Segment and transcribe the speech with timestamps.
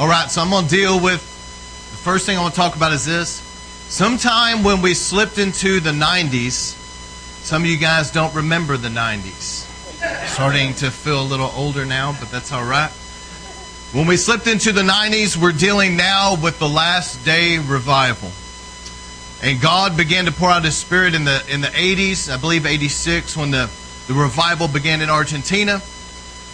[0.00, 2.74] All right, so I'm going to deal with the first thing I want to talk
[2.74, 3.32] about is this.
[3.90, 6.72] Sometime when we slipped into the 90s,
[7.44, 9.66] some of you guys don't remember the 90s.
[10.26, 12.88] Starting to feel a little older now, but that's all right.
[13.92, 18.30] When we slipped into the 90s, we're dealing now with the last day revival.
[19.42, 22.64] And God began to pour out His Spirit in the in the 80s, I believe
[22.64, 23.70] 86, when the,
[24.08, 25.82] the revival began in Argentina.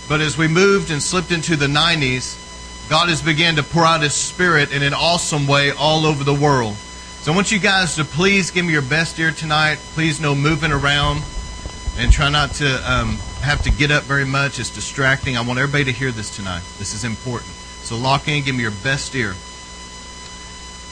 [0.09, 2.43] But as we moved and slipped into the 90s,
[2.89, 6.35] God has began to pour out His Spirit in an awesome way all over the
[6.35, 6.75] world.
[6.75, 9.77] So I want you guys to please give me your best ear tonight.
[9.95, 11.23] Please no moving around
[11.99, 14.61] and try not to um, have to get up very much.
[14.61, 15.37] It's distracting.
[15.37, 16.63] I want everybody to hear this tonight.
[16.79, 17.51] This is important.
[17.51, 19.35] So lock in, give me your best ear.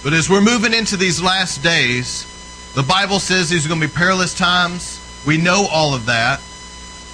[0.02, 2.26] But as we're moving into these last days,
[2.74, 5.00] the Bible says these are going to be perilous times.
[5.24, 6.40] We know all of that.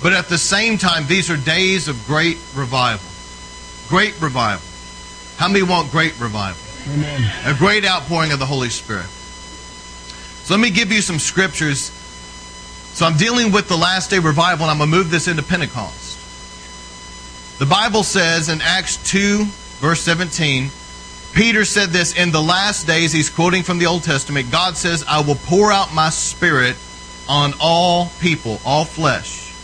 [0.03, 3.07] But at the same time, these are days of great revival.
[3.89, 4.70] Great revival.
[5.41, 6.61] How many want great revival?
[6.93, 7.33] Amen.
[7.47, 9.07] A great outpouring of the Holy Spirit.
[10.45, 11.85] So let me give you some scriptures.
[12.93, 15.43] So I'm dealing with the last day revival, and I'm going to move this into
[15.43, 16.19] Pentecost.
[17.59, 19.47] The Bible says in Acts 2,
[19.81, 20.69] verse 17,
[21.33, 24.51] Peter said this in the last days, he's quoting from the Old Testament.
[24.51, 26.77] God says, I will pour out my spirit
[27.31, 29.55] on all people, all flesh.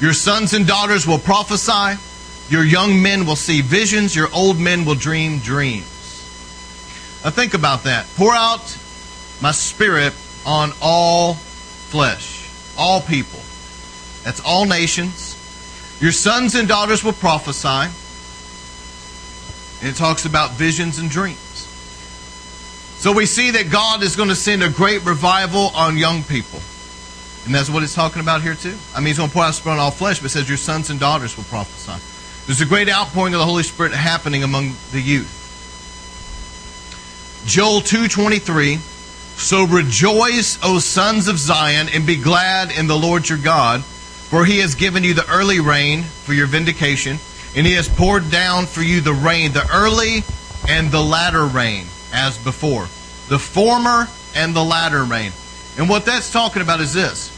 [0.00, 2.00] Your sons and daughters will prophesy.
[2.50, 4.14] Your young men will see visions.
[4.14, 5.86] Your old men will dream dreams.
[7.24, 8.06] Now think about that.
[8.16, 8.76] Pour out
[9.40, 10.12] my spirit
[10.44, 13.38] on all flesh, all people.
[14.24, 15.36] That's all nations.
[16.00, 17.94] Your sons and daughters will prophesy.
[19.80, 21.38] And it talks about visions and dreams.
[22.98, 26.60] So we see that God is going to send a great revival on young people.
[27.46, 28.76] And that's what it's talking about here too.
[28.94, 30.58] I mean, he's going to pour out spirit on all flesh, but it says your
[30.58, 32.09] sons and daughters will prophesy.
[32.50, 35.30] There's a great outpouring of the Holy Spirit happening among the youth.
[37.46, 38.80] Joel 2:23
[39.36, 44.44] So rejoice, O sons of Zion, and be glad in the Lord your God, for
[44.44, 47.20] he has given you the early rain for your vindication
[47.54, 50.24] and he has poured down for you the rain, the early
[50.68, 52.88] and the latter rain, as before.
[53.28, 55.30] The former and the latter rain.
[55.78, 57.30] And what that's talking about is this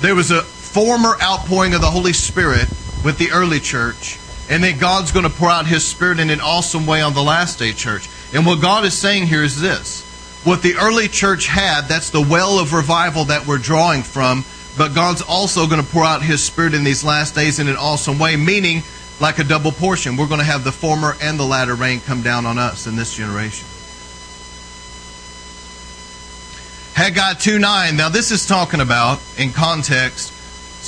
[0.00, 2.68] there was a former outpouring of the Holy Spirit
[3.04, 4.18] with the early church,
[4.50, 7.22] and then God's going to pour out his Spirit in an awesome way on the
[7.22, 8.08] last day church.
[8.32, 10.04] And what God is saying here is this
[10.44, 14.44] what the early church had, that's the well of revival that we're drawing from.
[14.76, 17.76] But God's also going to pour out His Spirit in these last days in an
[17.76, 18.82] awesome way, meaning
[19.20, 20.16] like a double portion.
[20.16, 22.94] We're going to have the former and the latter rain come down on us in
[22.94, 23.66] this generation.
[26.94, 27.96] Haggai 2 9.
[27.96, 30.32] Now, this is talking about, in context,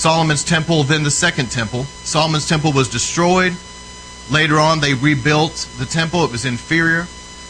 [0.00, 1.84] Solomon's temple, then the second temple.
[1.84, 3.54] Solomon's temple was destroyed.
[4.30, 6.24] Later on, they rebuilt the temple.
[6.24, 7.06] It was inferior.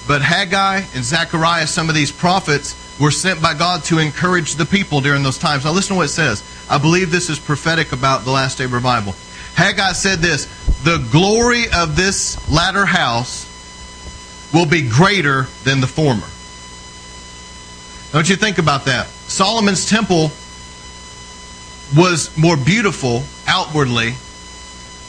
[0.09, 4.67] But Haggai and Zechariah, some of these prophets, were sent by God to encourage the
[4.67, 5.65] people during those times.
[5.65, 6.43] Now, listen to what it says.
[6.69, 9.15] I believe this is prophetic about the last day revival.
[9.55, 10.47] Haggai said this
[10.83, 13.47] the glory of this latter house
[14.53, 16.27] will be greater than the former.
[18.13, 19.07] Don't you think about that?
[19.07, 20.33] Solomon's temple
[21.97, 24.15] was more beautiful outwardly,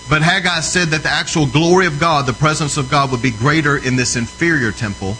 [0.09, 3.31] but Haggai said that the actual glory of God, the presence of God, would be
[3.31, 5.15] greater in this inferior temple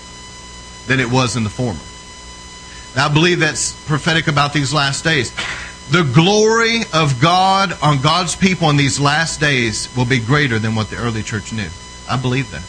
[0.87, 1.79] than it was in the former.
[2.95, 5.31] Now, I believe that's prophetic about these last days.
[5.91, 10.75] The glory of God on God's people in these last days will be greater than
[10.75, 11.69] what the early church knew.
[12.09, 12.63] I believe that.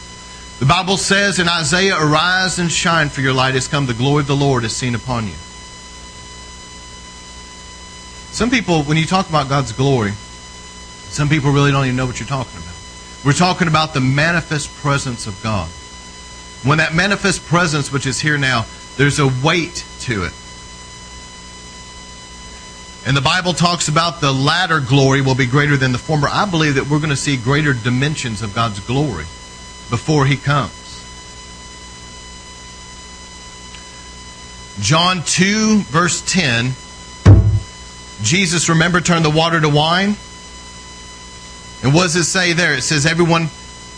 [0.59, 3.85] The Bible says in Isaiah, Arise and shine, for your light has come.
[3.85, 5.33] The glory of the Lord is seen upon you.
[8.33, 12.19] Some people, when you talk about God's glory, some people really don't even know what
[12.19, 12.73] you're talking about.
[13.23, 15.69] We're talking about the manifest presence of God.
[16.67, 18.65] When that manifest presence, which is here now,
[18.97, 20.33] there's a weight to it.
[23.05, 26.27] And the Bible talks about the latter glory will be greater than the former.
[26.27, 29.25] I believe that we're going to see greater dimensions of God's glory
[29.91, 30.73] before He comes.
[34.79, 36.73] John 2, verse 10.
[38.23, 40.15] Jesus, remember, turned the water to wine.
[41.83, 42.73] And what does it say there?
[42.73, 43.49] It says, everyone,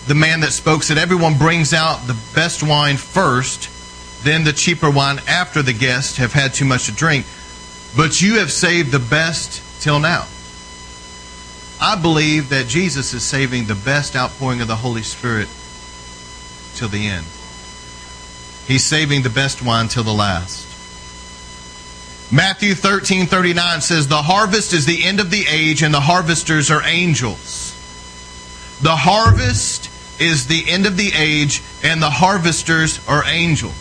[0.07, 3.69] the man that spoke said, everyone brings out the best wine first,
[4.23, 7.25] then the cheaper wine after the guests have had too much to drink
[7.95, 10.27] but you have saved the best till now.
[11.79, 15.47] I believe that Jesus is saving the best outpouring of the Holy Spirit
[16.75, 17.25] till the end.
[18.67, 20.67] He's saving the best wine till the last.
[22.31, 26.71] Matthew 13 39 says, The harvest is the end of the age, and the harvesters
[26.71, 27.71] are angels.
[28.81, 29.89] The harvest
[30.19, 33.73] is the end of the age, and the harvesters are angels.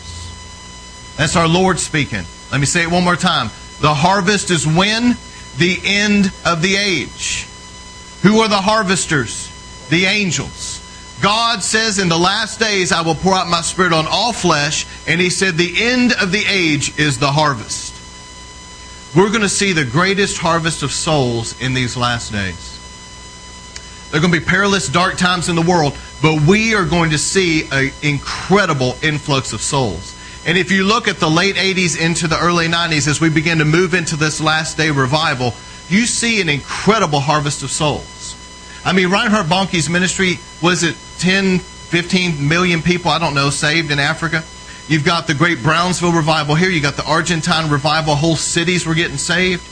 [1.17, 2.23] That's our Lord speaking.
[2.51, 3.49] Let me say it one more time.
[3.81, 5.17] The harvest is when?
[5.57, 7.47] The end of the age.
[8.21, 9.49] Who are the harvesters?
[9.89, 10.81] The angels.
[11.21, 14.85] God says, In the last days I will pour out my spirit on all flesh,
[15.07, 17.94] and He said, The end of the age is the harvest.
[19.15, 22.73] We're going to see the greatest harvest of souls in these last days.
[24.11, 27.11] There are going to be perilous, dark times in the world, but we are going
[27.11, 30.13] to see an incredible influx of souls.
[30.45, 33.59] And if you look at the late 80s into the early 90s, as we begin
[33.59, 35.53] to move into this last day revival,
[35.87, 38.35] you see an incredible harvest of souls.
[38.83, 43.91] I mean, Reinhard Bonnke's ministry, was it 10, 15 million people, I don't know, saved
[43.91, 44.43] in Africa?
[44.87, 46.69] You've got the great Brownsville revival here.
[46.69, 48.15] You've got the Argentine revival.
[48.15, 49.67] Whole cities were getting saved.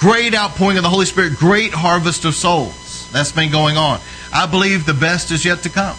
[0.00, 1.36] Great outpouring of the Holy Spirit.
[1.36, 3.08] Great harvest of souls.
[3.12, 4.00] That's been going on.
[4.32, 5.96] I believe the best is yet to come.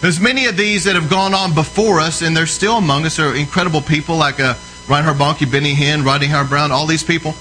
[0.00, 3.16] There's many of these that have gone on before us, and they're still among us.
[3.16, 4.54] They're incredible people like uh,
[4.88, 7.34] Reinhard Bonnke, Benny Hinn, Rodney Howard-Browne, all these people.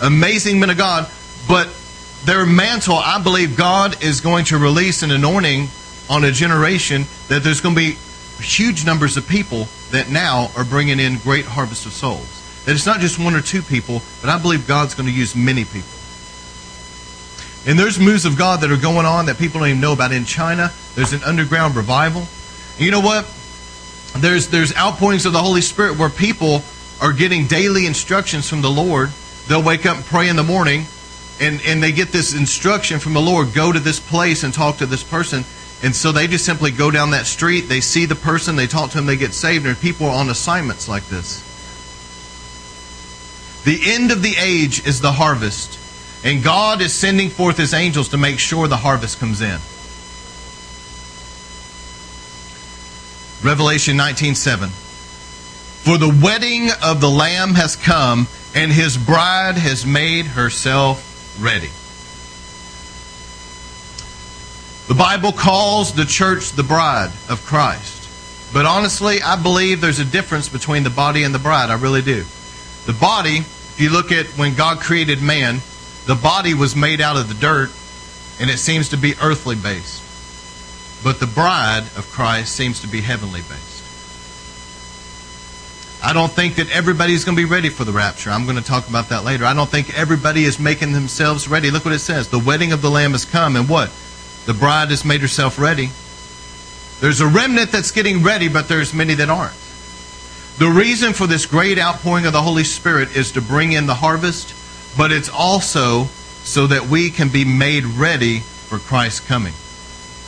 [0.00, 1.10] Amazing men of God.
[1.46, 1.68] But
[2.24, 5.68] their mantle, I believe God is going to release an anointing
[6.08, 7.98] on a generation that there's going to be
[8.38, 12.64] huge numbers of people that now are bringing in great harvest of souls.
[12.64, 15.36] That it's not just one or two people, but I believe God's going to use
[15.36, 15.90] many people.
[17.66, 20.12] And there's moves of God that are going on that people don't even know about
[20.12, 20.70] in China.
[20.94, 22.22] There's an underground revival.
[22.76, 23.26] And you know what?
[24.18, 26.62] There's there's outpourings of the Holy Spirit where people
[27.00, 29.10] are getting daily instructions from the Lord.
[29.48, 30.86] They'll wake up and pray in the morning,
[31.40, 34.78] and, and they get this instruction from the Lord go to this place and talk
[34.78, 35.44] to this person.
[35.82, 38.90] And so they just simply go down that street, they see the person, they talk
[38.90, 41.42] to them, they get saved, and people are on assignments like this.
[43.64, 45.78] The end of the age is the harvest,
[46.24, 49.58] and God is sending forth his angels to make sure the harvest comes in.
[53.42, 54.70] Revelation 19:7
[55.82, 61.70] For the wedding of the lamb has come and his bride has made herself ready.
[64.88, 68.52] The Bible calls the church the bride of Christ.
[68.52, 71.70] But honestly, I believe there's a difference between the body and the bride.
[71.70, 72.24] I really do.
[72.86, 75.60] The body, if you look at when God created man,
[76.06, 77.70] the body was made out of the dirt
[78.40, 80.02] and it seems to be earthly based.
[81.02, 83.76] But the bride of Christ seems to be heavenly based.
[86.02, 88.30] I don't think that everybody's going to be ready for the rapture.
[88.30, 89.44] I'm going to talk about that later.
[89.44, 91.70] I don't think everybody is making themselves ready.
[91.70, 92.28] Look what it says.
[92.28, 93.90] The wedding of the Lamb has come, and what?
[94.46, 95.90] The bride has made herself ready.
[97.00, 99.56] There's a remnant that's getting ready, but there's many that aren't.
[100.58, 103.94] The reason for this great outpouring of the Holy Spirit is to bring in the
[103.94, 104.54] harvest,
[104.96, 106.04] but it's also
[106.44, 109.52] so that we can be made ready for Christ's coming.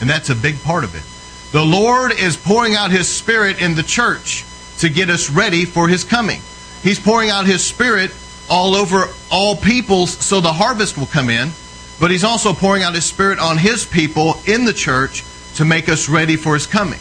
[0.01, 1.03] And that's a big part of it.
[1.51, 4.45] The Lord is pouring out His Spirit in the church
[4.79, 6.41] to get us ready for His coming.
[6.83, 8.11] He's pouring out His Spirit
[8.49, 11.51] all over all peoples so the harvest will come in
[11.99, 15.23] but he's also pouring out his spirit on his people in the church
[15.55, 16.99] to make us ready for his coming.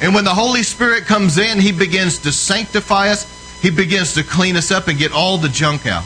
[0.00, 4.22] And when the Holy Spirit comes in, he begins to sanctify us, he begins to
[4.22, 6.04] clean us up and get all the junk out.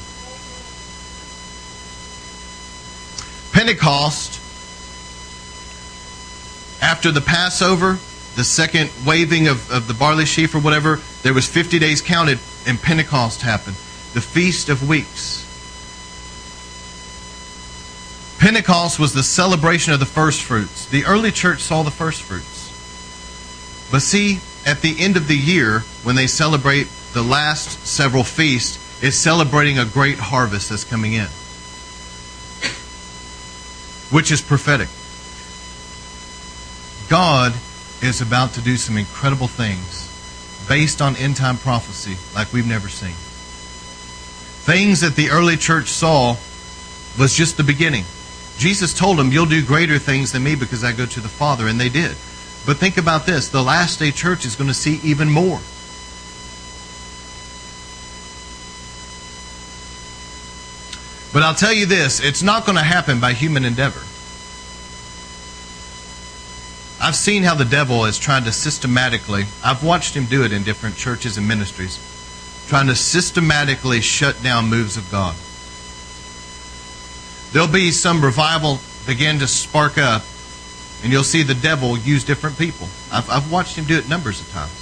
[3.52, 4.40] Pentecost,
[6.82, 7.98] after the Passover,
[8.34, 12.38] the second waving of, of the barley sheaf or whatever, there was 50 days counted,
[12.66, 13.76] and Pentecost happened.
[14.14, 15.51] The Feast of Weeks.
[18.42, 20.86] Pentecost was the celebration of the first fruits.
[20.86, 22.72] The early church saw the first fruits.
[23.92, 29.00] But see, at the end of the year, when they celebrate the last several feasts,
[29.00, 31.28] it's celebrating a great harvest that's coming in,
[34.10, 34.88] which is prophetic.
[37.08, 37.54] God
[38.02, 40.08] is about to do some incredible things
[40.68, 43.14] based on end time prophecy like we've never seen.
[44.64, 46.34] Things that the early church saw
[47.16, 48.04] was just the beginning.
[48.62, 51.66] Jesus told them, You'll do greater things than me because I go to the Father,
[51.66, 52.12] and they did.
[52.64, 55.58] But think about this the last day church is going to see even more.
[61.32, 63.98] But I'll tell you this it's not going to happen by human endeavor.
[67.04, 70.62] I've seen how the devil has tried to systematically, I've watched him do it in
[70.62, 71.98] different churches and ministries,
[72.68, 75.34] trying to systematically shut down moves of God
[77.52, 80.22] there'll be some revival begin to spark up,
[81.02, 82.88] and you'll see the devil use different people.
[83.12, 84.72] I've, I've watched him do it numbers of times.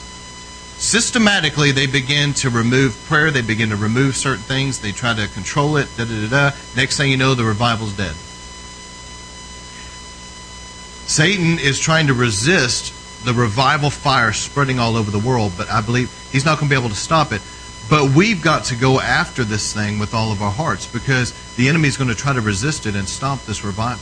[0.80, 3.30] Systematically, they begin to remove prayer.
[3.30, 4.80] They begin to remove certain things.
[4.80, 5.88] They try to control it.
[5.98, 6.56] Da da da da.
[6.74, 8.14] Next thing you know, the revival's dead.
[11.06, 15.82] Satan is trying to resist the revival fire spreading all over the world, but I
[15.82, 17.42] believe he's not going to be able to stop it.
[17.90, 21.68] But we've got to go after this thing with all of our hearts because the
[21.68, 24.00] enemy is going to try to resist it and stop this revival.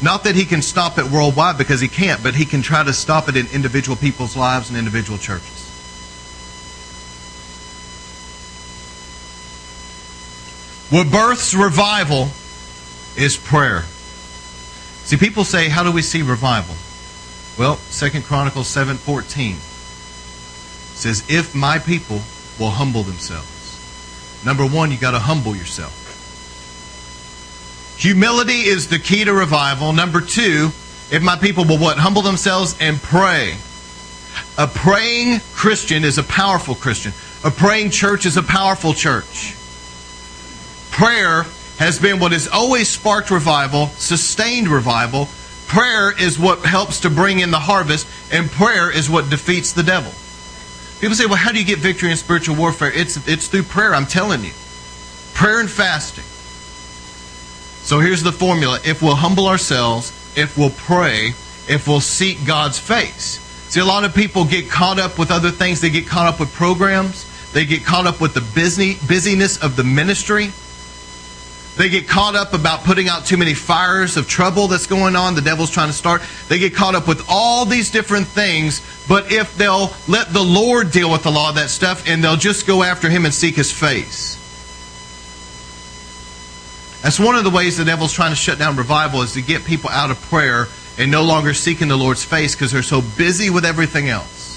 [0.00, 2.92] Not that he can stop it worldwide because he can't, but he can try to
[2.92, 5.68] stop it in individual people's lives and individual churches.
[10.90, 12.28] What births revival
[13.16, 13.82] is prayer.
[15.04, 16.76] See, people say, how do we see revival?
[17.58, 19.54] Well, Second Chronicles 7.14
[20.94, 22.20] says, if my people
[22.58, 23.48] will humble themselves.
[24.44, 25.98] Number one, you got to humble yourself.
[27.98, 29.92] Humility is the key to revival.
[29.92, 30.70] Number two,
[31.10, 31.98] if my people will what?
[31.98, 33.56] Humble themselves and pray.
[34.58, 37.12] A praying Christian is a powerful Christian.
[37.44, 39.54] A praying church is a powerful church.
[40.90, 41.44] Prayer
[41.78, 45.28] has been what has always sparked revival, sustained revival.
[45.68, 49.82] Prayer is what helps to bring in the harvest, and prayer is what defeats the
[49.82, 50.12] devil.
[51.02, 52.92] People say, well, how do you get victory in spiritual warfare?
[52.94, 54.52] It's, it's through prayer, I'm telling you.
[55.34, 56.22] Prayer and fasting.
[57.82, 58.78] So here's the formula.
[58.84, 61.30] If we'll humble ourselves, if we'll pray,
[61.68, 63.40] if we'll seek God's face.
[63.68, 65.80] See, a lot of people get caught up with other things.
[65.80, 67.26] They get caught up with programs.
[67.50, 70.52] They get caught up with the busy, busyness of the ministry.
[71.76, 75.34] They get caught up about putting out too many fires of trouble that's going on.
[75.34, 76.22] The devil's trying to start.
[76.48, 78.82] They get caught up with all these different things.
[79.08, 82.36] But if they'll let the Lord deal with a lot of that stuff and they'll
[82.36, 84.38] just go after him and seek his face.
[87.02, 89.64] That's one of the ways the devil's trying to shut down revival is to get
[89.64, 93.48] people out of prayer and no longer seeking the Lord's face because they're so busy
[93.48, 94.50] with everything else.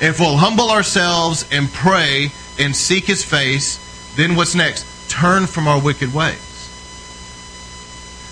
[0.00, 3.78] If we'll humble ourselves and pray and seek his face,
[4.16, 4.97] then what's next?
[5.08, 6.38] Turn from our wicked ways.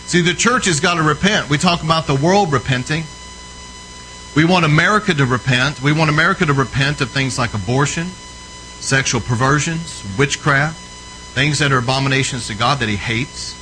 [0.07, 1.51] See, the church has got to repent.
[1.51, 3.05] We talk about the world repenting.
[4.37, 5.83] We want America to repent.
[5.83, 10.79] We want America to repent of things like abortion, sexual perversions, witchcraft,
[11.35, 13.55] things that are abominations to God that He hates.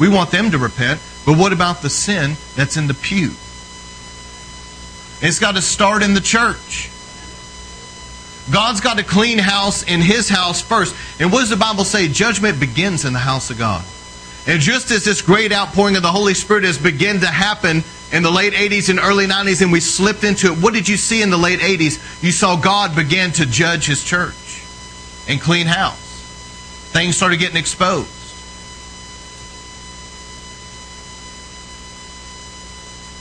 [0.00, 1.00] We want them to repent.
[1.24, 3.30] But what about the sin that's in the pew?
[5.24, 6.90] It's got to start in the church.
[8.52, 10.94] God's got to clean house in his house first.
[11.18, 12.08] And what does the Bible say?
[12.08, 13.84] Judgment begins in the house of God.
[14.46, 17.82] And just as this great outpouring of the Holy Spirit has begun to happen
[18.12, 20.96] in the late 80s and early 90s, and we slipped into it, what did you
[20.96, 22.22] see in the late 80s?
[22.22, 24.62] You saw God begin to judge his church
[25.28, 25.98] and clean house.
[26.92, 28.21] Things started getting exposed.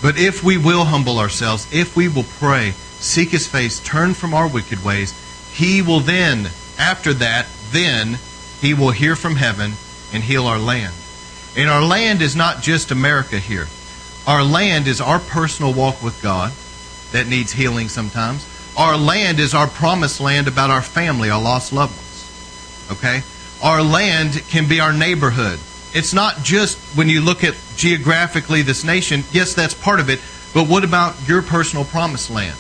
[0.02, 4.34] But if we will humble ourselves, if we will pray, seek his face, turn from
[4.34, 5.14] our wicked ways,
[5.54, 8.18] he will then, after that, then
[8.60, 9.74] he will hear from heaven
[10.14, 10.94] and heal our land.
[11.56, 13.68] And our land is not just America here.
[14.26, 16.54] Our land is our personal walk with God
[17.12, 18.48] that needs healing sometimes.
[18.78, 22.88] Our land is our promised land about our family, our lost loved ones.
[22.92, 23.24] Okay?
[23.62, 25.60] Our land can be our neighborhood.
[25.94, 30.20] It's not just when you look at geographically this nation, yes, that's part of it,
[30.54, 32.58] but what about your personal promised land?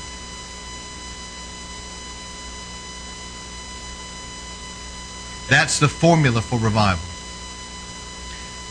[5.49, 7.03] That's the formula for revival.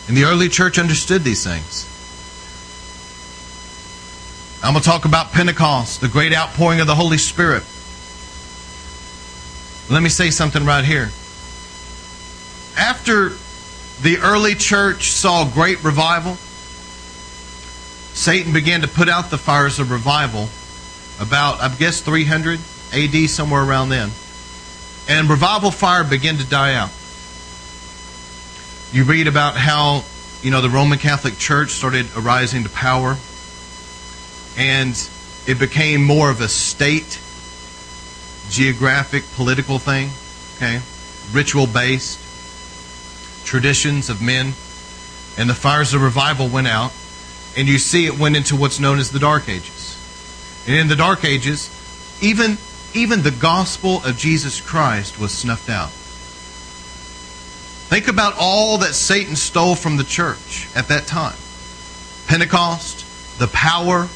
[0.09, 1.87] And the early church understood these things.
[4.63, 7.63] I'm going to talk about Pentecost, the great outpouring of the Holy Spirit.
[9.91, 11.11] Let me say something right here.
[12.77, 13.37] After
[14.03, 16.35] the early church saw great revival,
[18.15, 20.49] Satan began to put out the fires of revival
[21.21, 22.59] about, I guess, 300
[22.93, 24.11] AD, somewhere around then
[25.11, 26.91] and revival fire began to die out.
[28.93, 30.05] You read about how,
[30.41, 33.17] you know, the Roman Catholic Church started arising to power,
[34.57, 34.95] and
[35.49, 37.21] it became more of a state,
[38.51, 40.11] geographic, political thing,
[40.57, 40.81] okay?
[41.33, 42.21] Ritual based,
[43.45, 44.55] traditions of men,
[45.39, 46.93] and the fires of revival went out,
[47.57, 49.97] and you see it went into what's known as the Dark Ages.
[50.67, 51.71] And in the Dark Ages,
[52.23, 52.59] even
[52.93, 55.91] even the gospel of Jesus Christ was snuffed out.
[57.91, 61.37] Think about all that Satan stole from the church at that time
[62.27, 64.07] Pentecost, the power,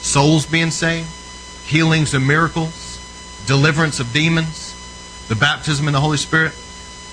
[0.00, 1.08] souls being saved,
[1.64, 2.98] healings and miracles,
[3.46, 4.74] deliverance of demons,
[5.28, 6.52] the baptism in the Holy Spirit.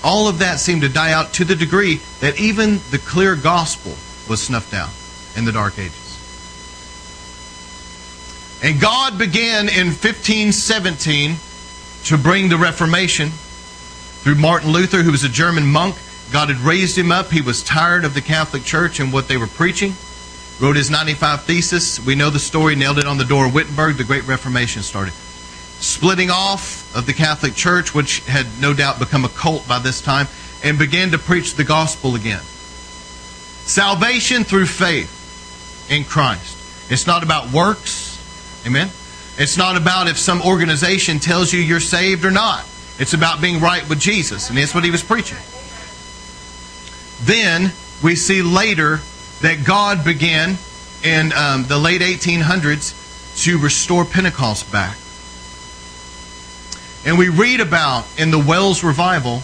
[0.06, 3.90] All of that seemed to die out to the degree that even the clear gospel
[4.28, 4.90] was snuffed out
[5.36, 6.06] in the Dark Ages.
[8.62, 11.34] And God began in 1517
[12.04, 15.96] to bring the Reformation through Martin Luther, who was a German monk.
[16.30, 17.32] God had raised him up.
[17.32, 19.94] He was tired of the Catholic Church and what they were preaching.
[20.60, 21.98] wrote his 95 Thesis.
[21.98, 23.96] We know the story, nailed it on the door of Wittenberg.
[23.96, 25.14] The Great Reformation started.
[25.78, 30.00] Splitting off of the Catholic Church, which had no doubt become a cult by this
[30.00, 30.26] time,
[30.64, 32.40] and began to preach the gospel again.
[33.66, 36.90] Salvation through faith in Christ.
[36.90, 38.16] It's not about works.
[38.66, 38.88] Amen.
[39.38, 42.64] It's not about if some organization tells you you're saved or not.
[42.98, 44.48] It's about being right with Jesus.
[44.48, 45.38] And that's what he was preaching.
[47.22, 49.00] Then we see later
[49.42, 50.56] that God began
[51.02, 54.96] in um, the late 1800s to restore Pentecost back.
[57.06, 59.40] And we read about in the Wells revival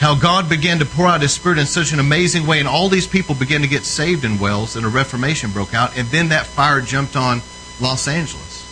[0.00, 2.88] how God began to pour out His Spirit in such an amazing way, and all
[2.88, 6.30] these people began to get saved in Wales, and a Reformation broke out, and then
[6.30, 7.40] that fire jumped on
[7.80, 8.64] Los Angeles.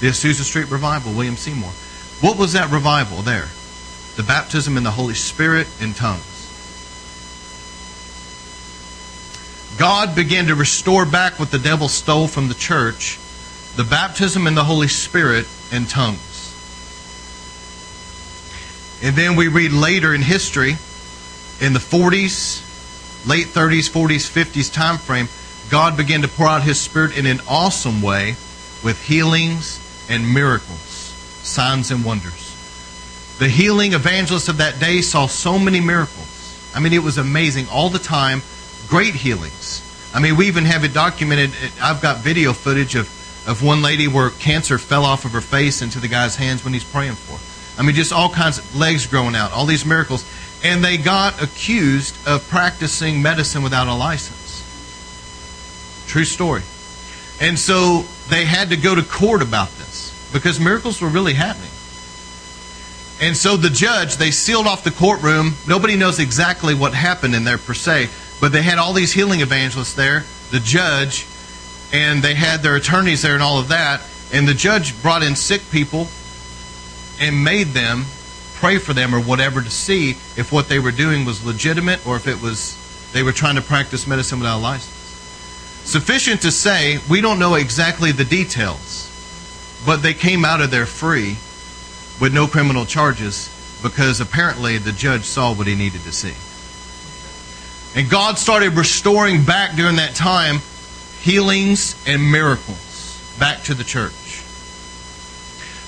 [0.00, 1.72] The Azusa Street Revival, William Seymour.
[2.20, 3.48] What was that revival there?
[4.14, 6.22] The baptism in the Holy Spirit in tongues.
[9.78, 13.18] God began to restore back what the devil stole from the church
[13.76, 16.18] the baptism in the Holy Spirit in tongues.
[19.02, 20.76] And then we read later in history,
[21.60, 22.64] in the 40s,
[23.28, 25.28] late 30s, 40s, 50s time frame,
[25.70, 28.36] God began to pour out His Spirit in an awesome way
[28.82, 30.78] with healings and miracles,
[31.42, 32.48] signs and wonders.
[33.38, 36.26] The healing evangelists of that day saw so many miracles.
[36.74, 38.42] I mean, it was amazing all the time.
[38.88, 39.84] Great healings.
[40.14, 41.52] I mean, we even have it documented.
[41.80, 43.08] I've got video footage of,
[43.46, 46.72] of one lady where cancer fell off of her face into the guy's hands when
[46.72, 47.44] he's praying for her.
[47.78, 50.24] I mean, just all kinds of legs growing out, all these miracles.
[50.64, 54.64] And they got accused of practicing medicine without a license.
[56.08, 56.62] True story.
[57.40, 61.70] And so they had to go to court about this because miracles were really happening.
[63.20, 65.54] And so the judge, they sealed off the courtroom.
[65.66, 68.08] Nobody knows exactly what happened in there per se,
[68.40, 71.26] but they had all these healing evangelists there, the judge,
[71.92, 74.02] and they had their attorneys there and all of that.
[74.32, 76.08] And the judge brought in sick people
[77.20, 78.04] and made them
[78.54, 82.16] pray for them or whatever to see if what they were doing was legitimate or
[82.16, 82.76] if it was
[83.12, 84.94] they were trying to practice medicine without a license.
[85.84, 89.08] Sufficient to say, we don't know exactly the details,
[89.86, 91.38] but they came out of there free
[92.20, 93.48] with no criminal charges
[93.82, 96.34] because apparently the judge saw what he needed to see.
[97.98, 100.58] And God started restoring back during that time
[101.20, 104.44] healings and miracles back to the church.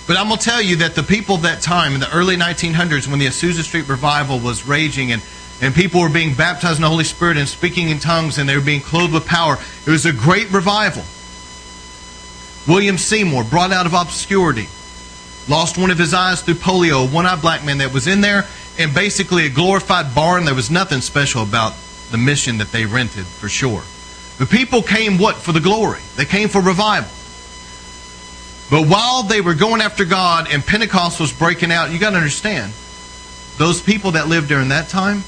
[0.06, 2.36] But I'm going to tell you that the people of that time, in the early
[2.36, 5.22] 1900s, when the Azusa Street revival was raging and,
[5.62, 8.56] and people were being baptized in the Holy Spirit and speaking in tongues and they
[8.56, 11.04] were being clothed with power, it was a great revival.
[12.66, 14.68] William Seymour, brought out of obscurity,
[15.48, 18.20] lost one of his eyes through polio, a one eyed black man that was in
[18.20, 18.46] there
[18.78, 20.44] and basically a glorified barn.
[20.44, 21.74] There was nothing special about
[22.10, 23.82] the mission that they rented, for sure.
[24.40, 25.36] The people came what?
[25.36, 26.00] For the glory.
[26.16, 27.10] They came for revival.
[28.70, 32.16] But while they were going after God and Pentecost was breaking out, you got to
[32.16, 32.72] understand,
[33.58, 35.24] those people that lived during that time,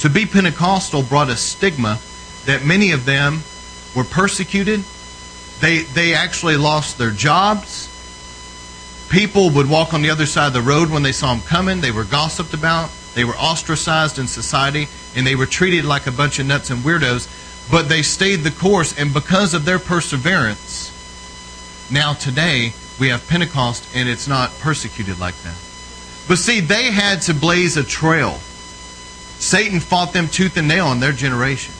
[0.00, 1.98] to be Pentecostal brought a stigma
[2.44, 3.40] that many of them
[3.96, 4.84] were persecuted.
[5.60, 7.88] They, they actually lost their jobs.
[9.08, 11.80] People would walk on the other side of the road when they saw them coming.
[11.80, 12.90] They were gossiped about.
[13.14, 14.88] They were ostracized in society.
[15.16, 17.26] And they were treated like a bunch of nuts and weirdos.
[17.70, 18.98] But they stayed the course.
[18.98, 20.90] And because of their perseverance,
[21.90, 25.56] now, today, we have Pentecost and it's not persecuted like that.
[26.26, 28.38] But see, they had to blaze a trail.
[29.38, 31.74] Satan fought them tooth and nail in their generation.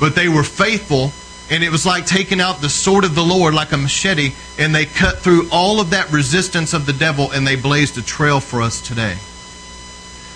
[0.00, 1.12] But they were faithful,
[1.48, 4.74] and it was like taking out the sword of the Lord like a machete, and
[4.74, 8.40] they cut through all of that resistance of the devil and they blazed a trail
[8.40, 9.12] for us today.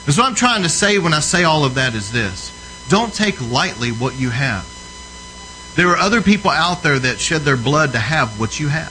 [0.07, 2.87] And so, what I'm trying to say when I say all of that is this
[2.89, 4.78] don't take lightly what you have.
[5.79, 8.91] There are other people out there that shed their blood to have what you have.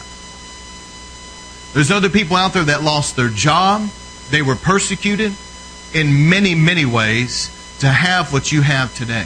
[1.73, 3.89] There's other people out there that lost their job.
[4.29, 5.33] They were persecuted
[5.93, 9.25] in many, many ways to have what you have today.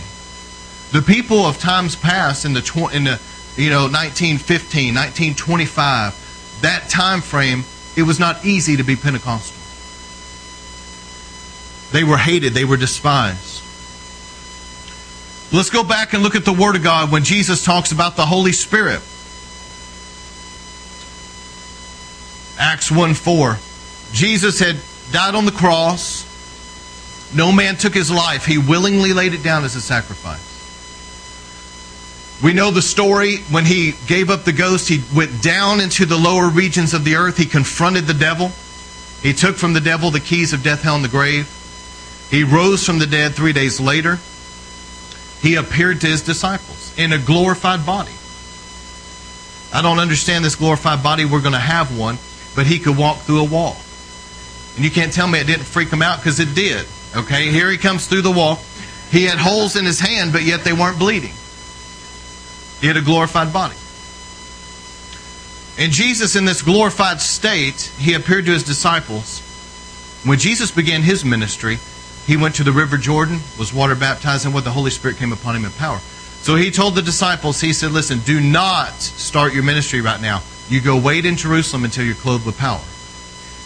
[0.91, 3.21] The people of times past in the, tw- in the
[3.55, 7.63] you know 1915, 1925, that time frame,
[7.95, 9.61] it was not easy to be Pentecostal.
[11.91, 13.50] They were hated, they were despised.
[15.53, 18.25] Let's go back and look at the Word of God when Jesus talks about the
[18.25, 19.01] Holy Spirit.
[22.57, 23.57] Acts 1 4.
[24.13, 24.77] Jesus had
[25.11, 26.25] died on the cross.
[27.35, 28.45] No man took his life.
[28.45, 30.47] He willingly laid it down as a sacrifice.
[32.41, 36.17] We know the story when he gave up the ghost, he went down into the
[36.17, 37.37] lower regions of the earth.
[37.37, 38.51] He confronted the devil.
[39.21, 41.49] He took from the devil the keys of death, hell, and the grave.
[42.31, 44.19] He rose from the dead three days later.
[45.41, 48.11] He appeared to his disciples in a glorified body.
[49.73, 51.25] I don't understand this glorified body.
[51.25, 52.17] We're going to have one,
[52.55, 53.77] but he could walk through a wall.
[54.75, 56.85] And you can't tell me it didn't freak him out because it did.
[57.15, 58.59] Okay, here he comes through the wall.
[59.09, 61.33] He had holes in his hand, but yet they weren't bleeding.
[62.79, 63.75] He had a glorified body.
[65.77, 69.39] And Jesus, in this glorified state, he appeared to his disciples.
[70.23, 71.79] When Jesus began his ministry,
[72.25, 75.31] he went to the river Jordan, was water baptized, and what the Holy Spirit came
[75.31, 75.99] upon him in power.
[76.41, 80.41] So he told the disciples, he said, Listen, do not start your ministry right now.
[80.69, 82.81] You go wait in Jerusalem until you're clothed with power.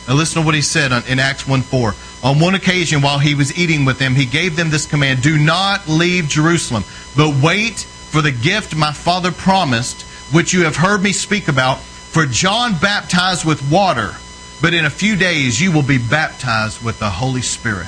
[0.08, 1.94] Now listen to what he said in Acts 1 4.
[2.24, 5.38] On one occasion, while he was eating with them, he gave them this command Do
[5.38, 6.84] not leave Jerusalem,
[7.16, 11.80] but wait for the gift my Father promised, which you have heard me speak about.
[11.80, 14.16] For John baptized with water,
[14.62, 17.88] but in a few days you will be baptized with the Holy Spirit.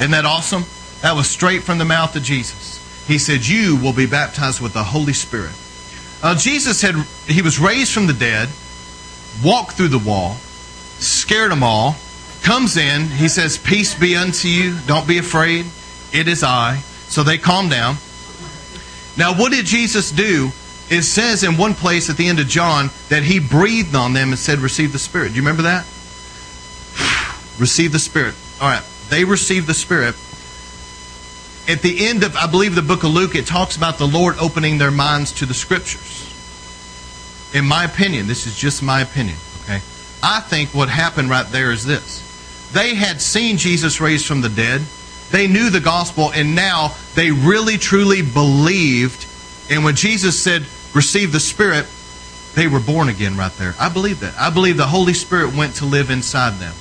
[0.00, 0.64] Isn't that awesome?
[1.02, 2.78] That was straight from the mouth of Jesus.
[3.06, 5.52] He said, You will be baptized with the Holy Spirit.
[6.22, 8.48] Uh, Jesus had, he was raised from the dead
[9.44, 10.34] walked through the wall,
[10.98, 11.96] scared them all,
[12.42, 15.66] comes in, he says, Peace be unto you, don't be afraid,
[16.12, 16.76] it is I.
[17.08, 17.96] So they calm down.
[19.16, 20.50] Now, what did Jesus do?
[20.88, 24.30] It says in one place at the end of John that he breathed on them
[24.30, 25.28] and said, Receive the Spirit.
[25.28, 25.84] Do you remember that?
[27.58, 28.34] Receive the Spirit.
[28.60, 30.14] All right, they received the Spirit.
[31.68, 34.36] At the end of, I believe, the book of Luke, it talks about the Lord
[34.40, 36.30] opening their minds to the Scriptures
[37.52, 39.80] in my opinion, this is just my opinion, okay?
[40.22, 42.26] I think what happened right there is this.
[42.72, 44.82] They had seen Jesus raised from the dead.
[45.30, 49.26] They knew the gospel, and now they really truly believed.
[49.68, 50.62] And when Jesus said,
[50.94, 51.86] receive the Spirit,
[52.54, 53.74] they were born again right there.
[53.78, 54.36] I believe that.
[54.38, 56.74] I believe the Holy Spirit went to live inside them.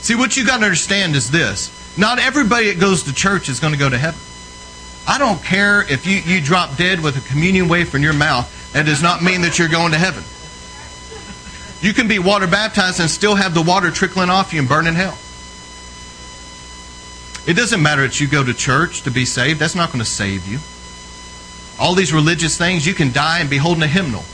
[0.00, 3.60] See, what you got to understand is this not everybody that goes to church is
[3.60, 4.20] going to go to heaven.
[5.06, 8.72] I don't care if you, you drop dead with a communion wafer in your mouth
[8.72, 10.24] that does not mean that you're going to heaven.
[11.80, 14.86] You can be water baptized and still have the water trickling off you and burn
[14.86, 15.18] in hell.
[17.46, 19.60] It doesn't matter that you go to church to be saved.
[19.60, 20.58] That's not going to save you.
[21.82, 24.24] All these religious things, you can die and be holding a hymnal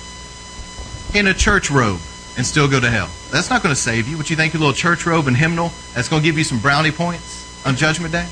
[1.14, 2.00] in a church robe
[2.36, 3.10] and still go to hell.
[3.30, 4.16] That's not going to save you.
[4.16, 6.58] What you think, your little church robe and hymnal, that's going to give you some
[6.58, 8.26] brownie points on Judgment Day?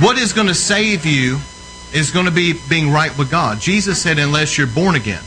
[0.00, 1.38] What is going to save you
[1.92, 3.60] is going to be being right with God.
[3.60, 5.22] Jesus said, unless you're born again.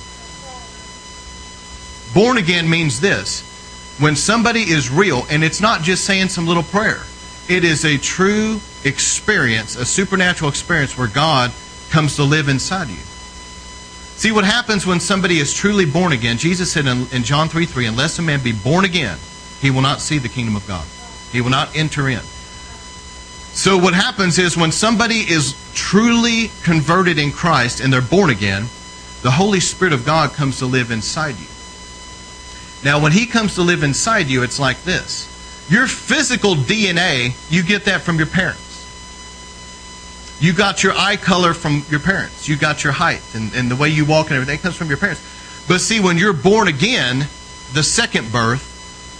[2.13, 3.47] Born again means this
[3.99, 7.01] when somebody is real, and it's not just saying some little prayer,
[7.47, 11.51] it is a true experience, a supernatural experience where God
[11.89, 12.97] comes to live inside you.
[14.21, 16.37] See what happens when somebody is truly born again.
[16.37, 19.17] Jesus said in, in John 3 3, unless a man be born again,
[19.61, 20.85] he will not see the kingdom of God.
[21.31, 22.19] He will not enter in.
[22.19, 28.67] So, what happens is when somebody is truly converted in Christ and they're born again,
[29.23, 31.47] the Holy Spirit of God comes to live inside you.
[32.87, 37.63] Now, when He comes to live inside you, it's like this your physical DNA, you
[37.63, 38.70] get that from your parents.
[40.41, 42.49] You got your eye color from your parents.
[42.49, 44.97] You got your height and, and the way you walk and everything comes from your
[44.97, 45.21] parents.
[45.67, 47.19] But see, when you're born again,
[47.73, 48.67] the second birth,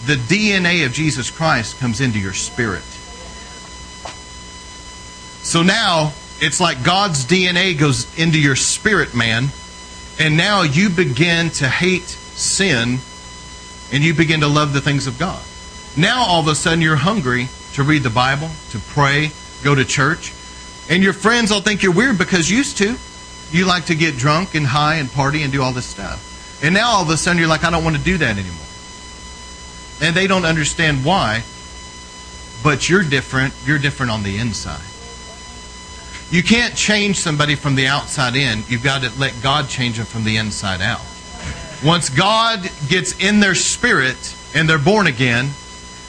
[0.08, 2.82] the DNA of Jesus Christ comes into your spirit.
[5.44, 9.50] So now it's like God's DNA goes into your spirit, man,
[10.20, 12.98] and now you begin to hate sin
[13.94, 15.44] and you begin to love the things of God.
[15.96, 19.32] Now all of a sudden you're hungry to read the Bible, to pray,
[19.64, 20.34] go to church,
[20.92, 22.98] and your friends will think you're weird because used to.
[23.50, 26.60] You like to get drunk and high and party and do all this stuff.
[26.62, 28.68] And now all of a sudden you're like, I don't want to do that anymore.
[30.02, 31.44] And they don't understand why,
[32.62, 33.54] but you're different.
[33.66, 34.84] You're different on the inside.
[36.30, 38.64] You can't change somebody from the outside in.
[38.68, 41.06] You've got to let God change them from the inside out.
[41.86, 45.52] Once God gets in their spirit and they're born again,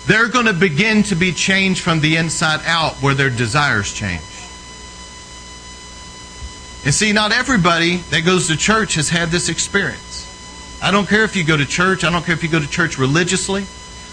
[0.06, 4.22] they're going to begin to be changed from the inside out where their desires change.
[6.84, 10.28] And see, not everybody that goes to church has had this experience.
[10.82, 12.68] I don't care if you go to church, I don't care if you go to
[12.68, 13.64] church religiously,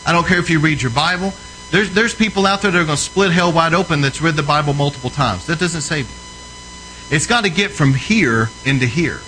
[0.05, 1.33] I don't care if you read your Bible.
[1.71, 4.35] There's, there's people out there that are going to split hell wide open that's read
[4.35, 5.47] the Bible multiple times.
[5.47, 7.15] That doesn't save you.
[7.15, 9.19] It's got to get from here into here.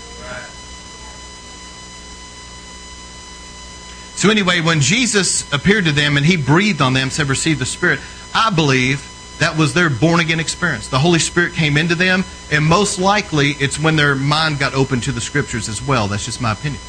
[4.15, 7.65] So, anyway, when Jesus appeared to them and he breathed on them, said, Receive the
[7.65, 7.99] Spirit,
[8.35, 9.01] I believe
[9.41, 10.87] that was their born again experience.
[10.87, 15.01] The Holy Spirit came into them, and most likely it's when their mind got open
[15.01, 16.07] to the Scriptures as well.
[16.07, 16.79] That's just my opinion.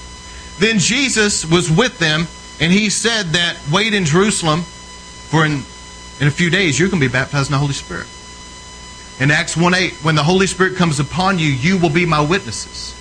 [0.58, 2.26] Then Jesus was with them,
[2.60, 5.62] and he said that, Wait in Jerusalem for in,
[6.20, 8.06] in a few days, you're going to be baptized in the Holy Spirit.
[9.18, 12.20] In Acts 1 8, when the Holy Spirit comes upon you, you will be my
[12.20, 12.92] witnesses.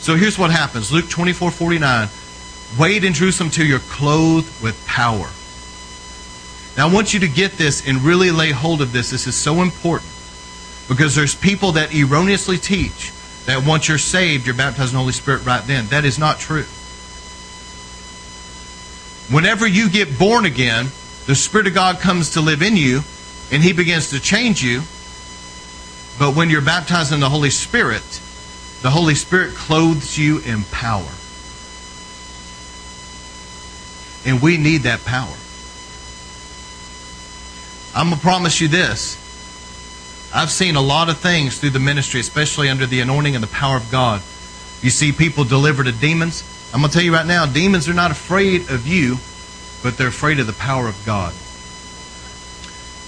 [0.00, 2.08] So here's what happens Luke 24 49.
[2.78, 5.28] Wait in Jerusalem till you're clothed with power.
[6.76, 9.10] Now, I want you to get this and really lay hold of this.
[9.10, 10.10] This is so important
[10.88, 13.12] because there's people that erroneously teach
[13.46, 15.86] that once you're saved, you're baptized in the Holy Spirit right then.
[15.86, 16.66] That is not true.
[19.34, 20.86] Whenever you get born again,
[21.26, 23.02] the Spirit of God comes to live in you
[23.52, 24.82] and He begins to change you.
[26.18, 28.02] But when you're baptized in the Holy Spirit,
[28.82, 31.08] the Holy Spirit clothes you in power.
[34.26, 35.34] And we need that power.
[37.94, 39.16] I'm going to promise you this.
[40.32, 43.48] I've seen a lot of things through the ministry, especially under the anointing and the
[43.48, 44.20] power of God.
[44.80, 46.44] You see people deliver to demons.
[46.72, 49.16] I'm going to tell you right now, demons are not afraid of you,
[49.82, 51.32] but they're afraid of the power of God.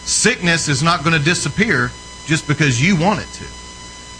[0.04, 1.92] Sickness is not going to disappear
[2.26, 3.44] just because you want it to.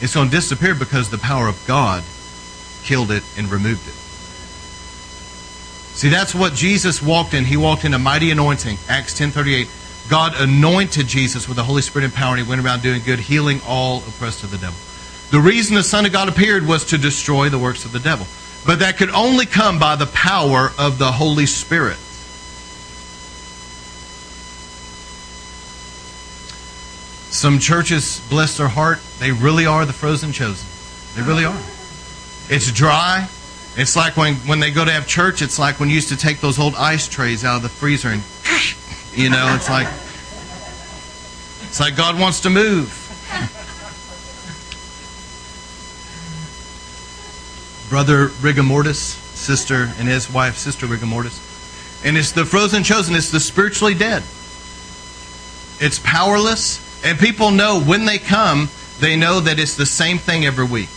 [0.01, 2.05] It's going to disappear because the power of God
[2.85, 3.95] killed it and removed it.
[5.95, 7.45] See, that's what Jesus walked in.
[7.45, 8.79] He walked in a mighty anointing.
[8.89, 9.69] Acts 10:38.
[10.09, 13.19] God anointed Jesus with the Holy Spirit and power, and he went around doing good,
[13.19, 14.79] healing all oppressed of the devil.
[15.31, 18.27] The reason the Son of God appeared was to destroy the works of the devil.
[18.67, 21.97] But that could only come by the power of the Holy Spirit.
[27.33, 30.69] Some churches, bless their heart, they really are the frozen chosen.
[31.17, 31.59] They really are.
[32.51, 33.27] It's dry.
[33.75, 36.17] It's like when, when they go to have church, it's like when you used to
[36.17, 38.23] take those old ice trays out of the freezer and,
[39.15, 39.89] you know, it's like,
[41.69, 42.99] it's like God wants to move.
[47.91, 51.51] Brother Rigamortis, sister, and his wife, Sister Rigamortis.
[52.07, 54.23] And it's the frozen chosen, it's the spiritually dead.
[55.79, 58.71] It's powerless, and people know when they come,
[59.01, 60.89] they know that it's the same thing every week.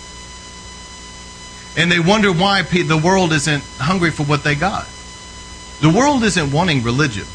[1.77, 4.87] And they wonder why the world isn't hungry for what they got.
[5.81, 7.25] The world isn't wanting religion.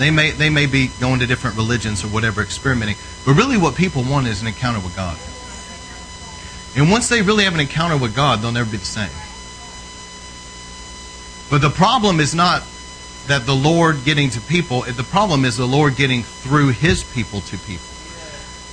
[0.00, 2.96] They may, they may be going to different religions or whatever, experimenting.
[3.26, 5.18] But really, what people want is an encounter with God.
[6.74, 9.10] And once they really have an encounter with God, they'll never be the same.
[11.50, 12.62] But the problem is not
[13.26, 17.42] that the Lord getting to people, the problem is the Lord getting through his people
[17.42, 17.84] to people.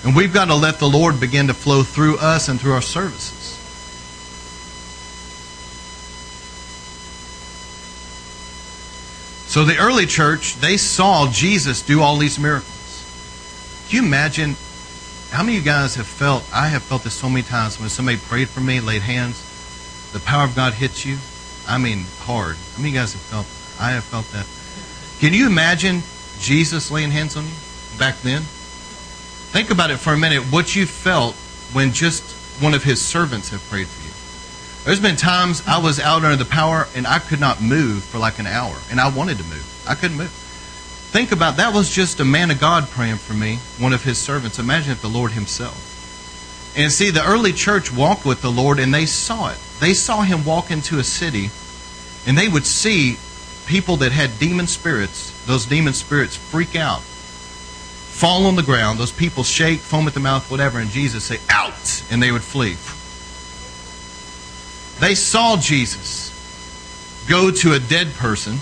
[0.05, 2.81] And we've got to let the Lord begin to flow through us and through our
[2.81, 3.36] services.
[9.47, 13.85] So the early church, they saw Jesus do all these miracles.
[13.89, 14.55] Can you imagine
[15.31, 17.89] how many of you guys have felt, I have felt this so many times when
[17.89, 21.17] somebody prayed for me, laid hands, the power of God hits you?
[21.67, 22.55] I mean, hard.
[22.55, 23.47] How many of you guys have felt
[23.79, 24.47] I have felt that.
[25.19, 26.01] Can you imagine
[26.39, 27.53] Jesus laying hands on you
[27.97, 28.41] back then?
[28.41, 31.35] Think about it for a minute, what you felt
[31.73, 32.23] when just
[32.61, 34.06] one of his servants have prayed for you.
[34.87, 38.19] There's been times I was out under the power and I could not move for
[38.19, 39.83] like an hour, and I wanted to move.
[39.85, 40.29] I couldn't move.
[40.29, 44.17] Think about that was just a man of God praying for me, one of his
[44.17, 44.59] servants.
[44.59, 46.73] Imagine if the Lord himself.
[46.77, 49.57] And see, the early church walked with the Lord and they saw it.
[49.81, 51.49] They saw him walk into a city
[52.25, 53.17] and they would see
[53.65, 59.11] people that had demon spirits, those demon spirits freak out, fall on the ground, those
[59.11, 62.77] people shake, foam at the mouth, whatever, and Jesus say, out, and they would flee.
[64.99, 66.33] They saw Jesus
[67.29, 68.57] go to a dead person,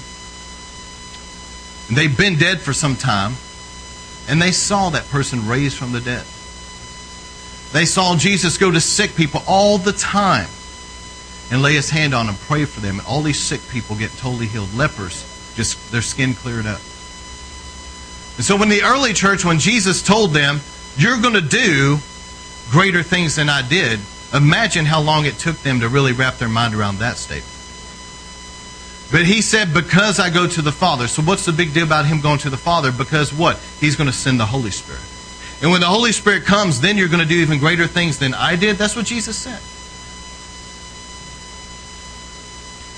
[1.88, 3.34] and they've been dead for some time,
[4.28, 6.26] and they saw that person raised from the dead.
[7.72, 10.48] They saw Jesus go to sick people all the time
[11.52, 14.12] and lay his hand on them, pray for them, and all these sick people get
[14.18, 14.74] totally healed.
[14.74, 16.82] Lepers, just their skin cleared up.
[18.38, 20.60] And so when the early church, when Jesus told them,
[20.98, 21.98] You're going to do
[22.70, 24.00] greater things than I did,
[24.36, 27.52] imagine how long it took them to really wrap their mind around that statement.
[29.12, 31.08] But he said, Because I go to the Father.
[31.08, 32.92] So what's the big deal about him going to the Father?
[32.92, 33.60] Because what?
[33.80, 35.02] He's going to send the Holy Spirit.
[35.62, 38.34] And when the Holy Spirit comes, then you're going to do even greater things than
[38.34, 38.76] I did.
[38.78, 39.62] That's what Jesus said.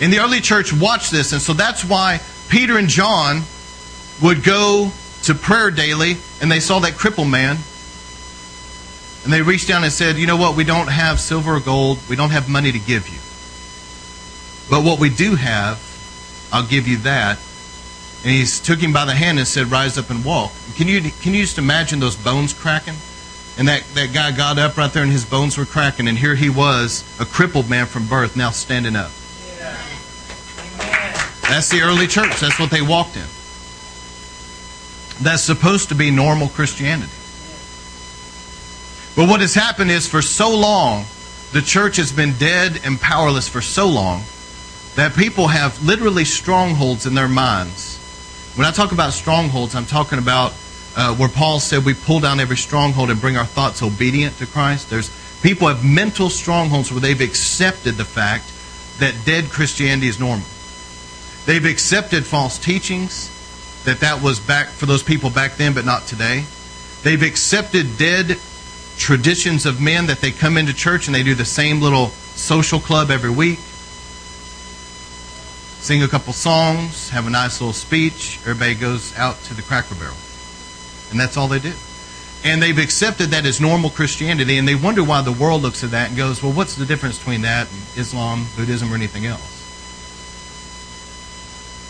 [0.03, 3.41] In the early church watched this, and so that's why Peter and John
[4.21, 4.91] would go
[5.23, 7.57] to prayer daily, and they saw that crippled man,
[9.27, 10.55] and they reached down and said, You know what?
[10.55, 13.19] We don't have silver or gold, we don't have money to give you.
[14.69, 15.77] But what we do have,
[16.53, 17.37] I'll give you that.
[18.23, 20.53] And he took him by the hand and said, Rise up and walk.
[20.77, 22.93] Can you, can you just imagine those bones cracking?
[23.57, 26.35] And that, that guy got up right there and his bones were cracking, and here
[26.35, 29.11] he was, a crippled man from birth, now standing up.
[31.49, 32.39] That's the early church.
[32.39, 33.27] That's what they walked in.
[35.21, 37.16] that's supposed to be normal Christianity.
[39.17, 41.03] But what has happened is for so long,
[41.51, 44.21] the church has been dead and powerless for so long
[44.93, 47.97] that people have literally strongholds in their minds.
[48.55, 50.53] When I talk about strongholds, I'm talking about
[50.95, 54.45] uh, where Paul said we pull down every stronghold and bring our thoughts obedient to
[54.45, 54.91] Christ.
[54.91, 55.09] There's
[55.41, 58.45] people have mental strongholds where they've accepted the fact
[58.99, 60.45] that dead Christianity is normal.
[61.47, 63.33] They've accepted false teachings
[63.85, 66.45] that that was back for those people back then, but not today.
[67.01, 68.37] They've accepted dead
[68.97, 72.79] traditions of men that they come into church and they do the same little social
[72.79, 73.59] club every week
[75.87, 78.39] sing a couple songs, have a nice little speech.
[78.41, 80.17] Everybody goes out to the cracker barrel.
[81.11, 81.71] And that's all they do.
[82.43, 85.91] And they've accepted that as normal Christianity, and they wonder why the world looks at
[85.91, 89.55] that and goes, well, what's the difference between that and Islam, Buddhism, or anything else?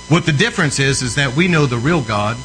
[0.09, 2.37] What the difference is, is that we know the real God.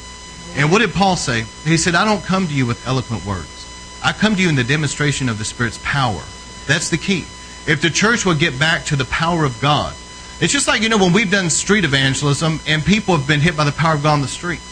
[0.57, 1.45] And what did Paul say?
[1.65, 3.62] He said, I don't come to you with eloquent words.
[4.05, 6.23] I come to you in the demonstration of the Spirit's power.
[6.67, 7.25] That's the key.
[7.67, 9.95] If the church will get back to the power of God,
[10.41, 13.57] it's just like, you know, when we've done street evangelism and people have been hit
[13.57, 14.71] by the power of God on the streets.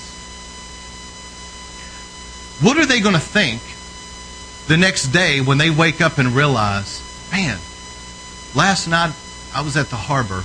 [2.61, 3.62] What are they going to think
[4.66, 7.59] the next day when they wake up and realize, man,
[8.55, 9.14] last night
[9.55, 10.43] I was at the harbor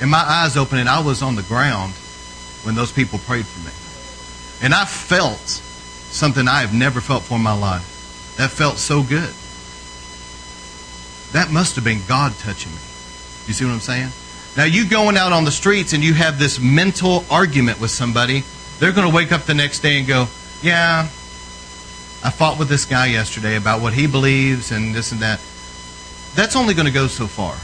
[0.00, 1.92] and my eyes opened and I was on the ground
[2.64, 3.72] when those people prayed for me.
[4.62, 5.62] And I felt
[6.10, 8.34] something I have never felt for in my life.
[8.36, 9.32] That felt so good.
[11.32, 12.78] That must have been God touching me.
[13.46, 14.10] You see what I'm saying?
[14.56, 18.42] Now, you going out on the streets and you have this mental argument with somebody,
[18.78, 20.26] they're going to wake up the next day and go,
[20.62, 21.02] Yeah,
[22.22, 25.40] I fought with this guy yesterday about what he believes and this and that.
[26.34, 27.56] That's only going to go so far.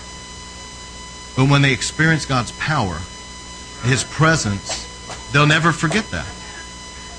[1.37, 2.99] But when they experience God's power,
[3.83, 4.87] His presence,
[5.33, 6.27] they'll never forget that.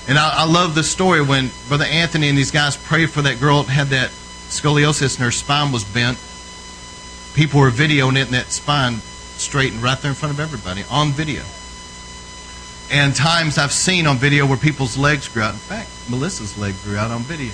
[0.08, 3.38] And I, I love the story when Brother Anthony and these guys prayed for that
[3.40, 4.10] girl that had that
[4.48, 6.18] scoliosis and her spine was bent
[7.38, 11.12] people were videoing it and that spine straightened right there in front of everybody on
[11.12, 11.42] video.
[12.90, 15.54] And times I've seen on video where people's legs grew out.
[15.54, 17.52] In fact, Melissa's leg grew out on video.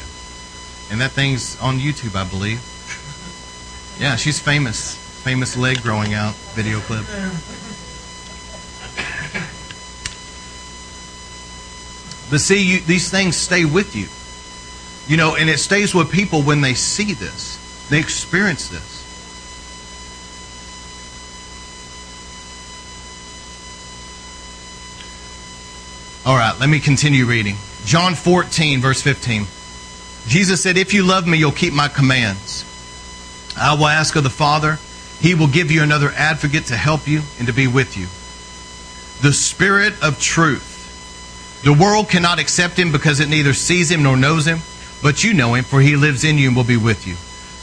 [0.91, 2.61] And that thing's on YouTube, I believe.
[3.97, 4.97] Yeah, she's famous.
[5.23, 7.05] Famous leg growing out video clip.
[12.31, 14.09] But see, you, these things stay with you.
[15.07, 18.95] You know, and it stays with people when they see this, they experience this.
[26.27, 27.57] All right, let me continue reading.
[27.85, 29.47] John 14, verse 15.
[30.27, 32.65] Jesus said, If you love me, you'll keep my commands.
[33.59, 34.79] I will ask of the Father.
[35.21, 38.07] He will give you another advocate to help you and to be with you.
[39.27, 40.74] The Spirit of truth.
[41.65, 44.59] The world cannot accept him because it neither sees him nor knows him,
[45.03, 47.17] but you know him, for he lives in you and will be with you.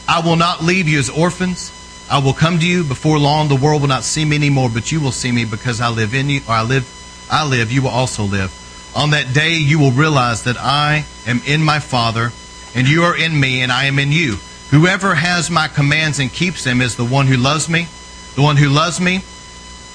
[0.07, 1.71] I will not leave you as orphans.
[2.09, 3.47] I will come to you before long.
[3.47, 6.15] The world will not see me anymore, but you will see me because I live
[6.15, 6.87] in you, or I live
[7.31, 8.51] I live, you will also live.
[8.93, 12.31] On that day, you will realize that I am in my Father,
[12.75, 14.35] and you are in me, and I am in you.
[14.71, 17.87] Whoever has my commands and keeps them is the one who loves me.
[18.35, 19.21] The one who loves me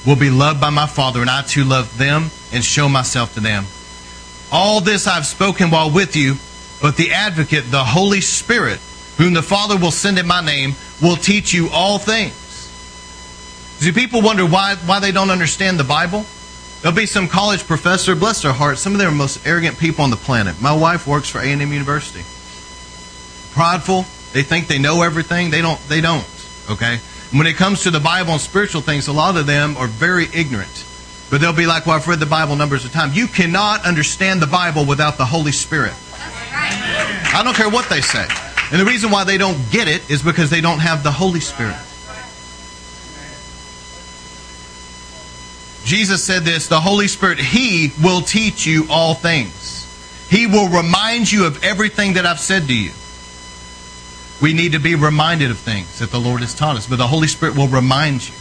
[0.07, 3.41] will be loved by my Father, and I too love them and show myself to
[3.41, 3.67] them.
[4.53, 6.37] All this I've spoken while with you,
[6.81, 8.79] but the advocate, the Holy Spirit,
[9.19, 12.35] whom the Father will send in my name, will teach you all things.
[13.81, 16.25] Do people wonder why, why they don't understand the Bible?
[16.81, 20.11] There'll be some college professor, bless their hearts, some of the most arrogant people on
[20.11, 20.61] the planet.
[20.61, 22.25] My wife works for A&M University.
[23.53, 25.51] Prideful, they think they know everything.
[25.51, 25.81] They don't.
[25.89, 26.27] They don't.
[26.71, 27.01] Okay.
[27.33, 30.27] When it comes to the Bible and spiritual things, a lot of them are very
[30.33, 30.85] ignorant.
[31.31, 34.41] But they'll be like, "Well, I've read the Bible numbers of times." You cannot understand
[34.41, 35.95] the Bible without the Holy Spirit.
[36.53, 38.27] I don't care what they say.
[38.71, 41.41] And the reason why they don't get it is because they don't have the Holy
[41.41, 41.77] Spirit.
[45.85, 49.87] Jesus said this the Holy Spirit, He will teach you all things.
[50.29, 52.91] He will remind you of everything that I've said to you.
[54.41, 57.07] We need to be reminded of things that the Lord has taught us, but the
[57.07, 58.35] Holy Spirit will remind you.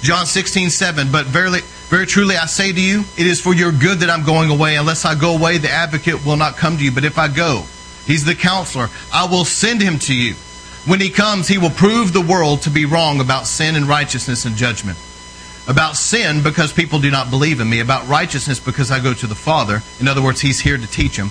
[0.00, 3.72] John 16, 7, but verily, very truly I say to you, it is for your
[3.72, 4.76] good that I'm going away.
[4.76, 6.92] Unless I go away, the advocate will not come to you.
[6.92, 7.64] But if I go,
[8.06, 10.34] he's the counselor, I will send him to you.
[10.86, 14.44] When he comes, he will prove the world to be wrong about sin and righteousness
[14.44, 14.98] and judgment
[15.68, 19.26] about sin because people do not believe in me, about righteousness because I go to
[19.26, 19.82] the Father.
[20.00, 21.28] In other words, He's here to teach them.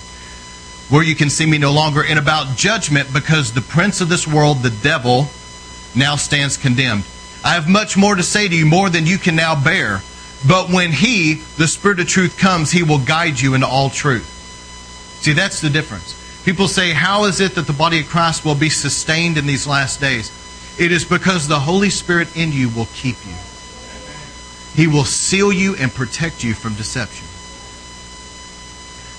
[0.88, 4.26] Where you can see me no longer, and about judgment because the prince of this
[4.26, 5.28] world, the devil,
[5.94, 7.04] now stands condemned.
[7.44, 10.02] I have much more to say to you, more than you can now bear.
[10.46, 14.26] But when He, the Spirit of truth, comes, He will guide you into all truth.
[15.20, 16.14] See, that's the difference.
[16.44, 19.66] People say, How is it that the body of Christ will be sustained in these
[19.66, 20.30] last days?
[20.78, 23.34] It is because the Holy Spirit in you will keep you.
[24.74, 27.26] He will seal you and protect you from deception.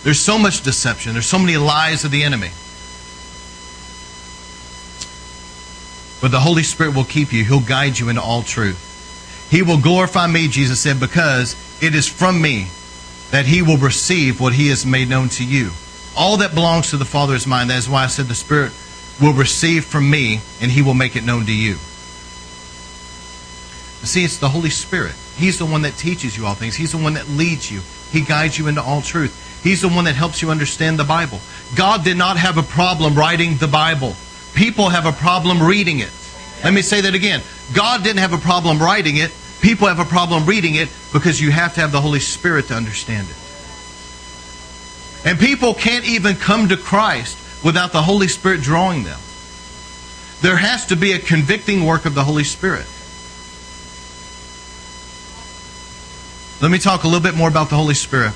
[0.03, 2.51] There's so much deception, there's so many lies of the enemy.
[6.21, 9.47] But the Holy Spirit will keep you, He'll guide you into all truth.
[9.49, 12.67] He will glorify me, Jesus said, because it is from me
[13.31, 15.71] that He will receive what He has made known to you.
[16.17, 17.67] All that belongs to the Father is mine.
[17.67, 18.71] That is why I said the Spirit
[19.21, 21.75] will receive from me and He will make it known to you.
[24.05, 25.13] See, it's the Holy Spirit.
[25.35, 26.75] He's the one that teaches you all things.
[26.75, 27.81] He's the one that leads you.
[28.11, 29.61] He guides you into all truth.
[29.63, 31.39] He's the one that helps you understand the Bible.
[31.75, 34.15] God did not have a problem writing the Bible.
[34.53, 36.11] People have a problem reading it.
[36.63, 37.41] Let me say that again.
[37.73, 39.31] God didn't have a problem writing it.
[39.61, 42.73] People have a problem reading it because you have to have the Holy Spirit to
[42.73, 43.35] understand it.
[45.25, 49.19] And people can't even come to Christ without the Holy Spirit drawing them.
[50.41, 52.85] There has to be a convicting work of the Holy Spirit.
[56.61, 58.33] Let me talk a little bit more about the Holy Spirit.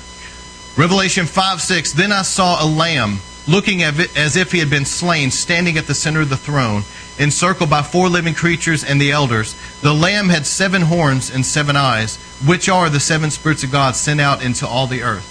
[0.76, 1.92] Revelation 5 6.
[1.92, 5.94] Then I saw a lamb looking as if he had been slain, standing at the
[5.94, 6.82] center of the throne,
[7.18, 9.54] encircled by four living creatures and the elders.
[9.82, 12.16] The lamb had seven horns and seven eyes,
[12.46, 15.30] which are the seven spirits of God sent out into all the earth.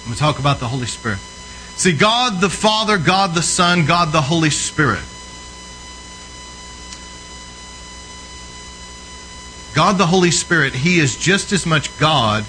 [0.00, 1.18] I'm going to talk about the Holy Spirit.
[1.18, 5.04] See, God the Father, God the Son, God the Holy Spirit.
[9.74, 12.44] God the Holy Spirit, He is just as much God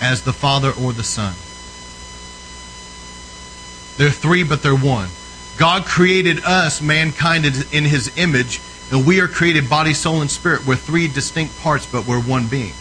[0.00, 1.34] as the Father or the Son.
[3.96, 5.08] They're three, but they're one.
[5.56, 10.66] God created us, mankind, in His image, and we are created body, soul, and spirit.
[10.66, 12.72] We're three distinct parts, but we're one being.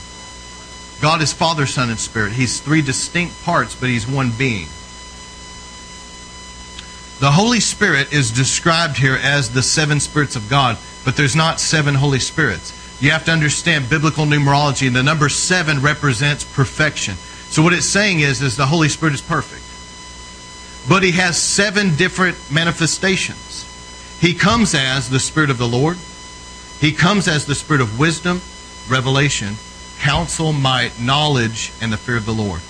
[1.01, 2.33] God is Father, Son, and Spirit.
[2.33, 4.67] He's three distinct parts, but He's one being.
[7.19, 11.59] The Holy Spirit is described here as the seven spirits of God, but there's not
[11.59, 12.73] seven Holy Spirits.
[13.01, 17.15] You have to understand biblical numerology, and the number seven represents perfection.
[17.49, 19.62] So what it's saying is, is the Holy Spirit is perfect.
[20.87, 23.65] But he has seven different manifestations.
[24.19, 25.97] He comes as the Spirit of the Lord.
[26.79, 28.41] He comes as the Spirit of wisdom,
[28.89, 29.55] revelation,
[29.99, 32.61] counsel, might, knowledge, and the fear of the Lord.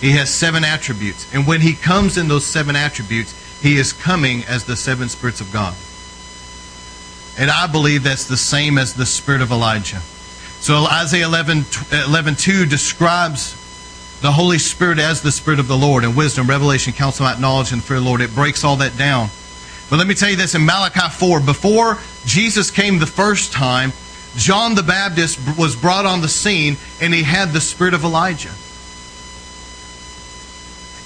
[0.00, 1.32] He has seven attributes.
[1.34, 5.40] And when he comes in those seven attributes, he is coming as the seven spirits
[5.40, 5.74] of God.
[7.38, 10.00] And I believe that's the same as the spirit of Elijah.
[10.60, 11.64] So Isaiah 11,
[12.06, 13.56] 11 2 describes
[14.20, 17.82] the Holy Spirit as the Spirit of the Lord and wisdom, revelation, counsel, knowledge, and
[17.82, 18.20] fear of the Lord.
[18.20, 19.28] It breaks all that down.
[19.90, 23.92] But let me tell you this in Malachi 4, before Jesus came the first time,
[24.36, 28.52] John the Baptist was brought on the scene and he had the spirit of Elijah.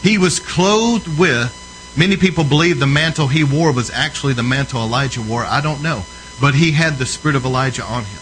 [0.02, 4.82] He was clothed with, many people believe the mantle he wore was actually the mantle
[4.82, 5.44] Elijah wore.
[5.44, 6.04] I don't know
[6.42, 8.20] but he had the spirit of Elijah on him.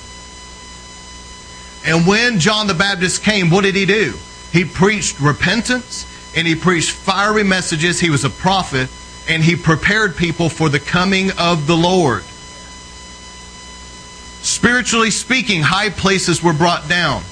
[1.86, 4.12] And when John the Baptist came, what did he do?
[4.53, 8.01] He preached repentance and he preached fiery messages.
[8.01, 8.88] He was a prophet
[9.28, 12.24] and he prepared people for the coming of the Lord.
[14.42, 17.22] Spiritually speaking, high places were brought down.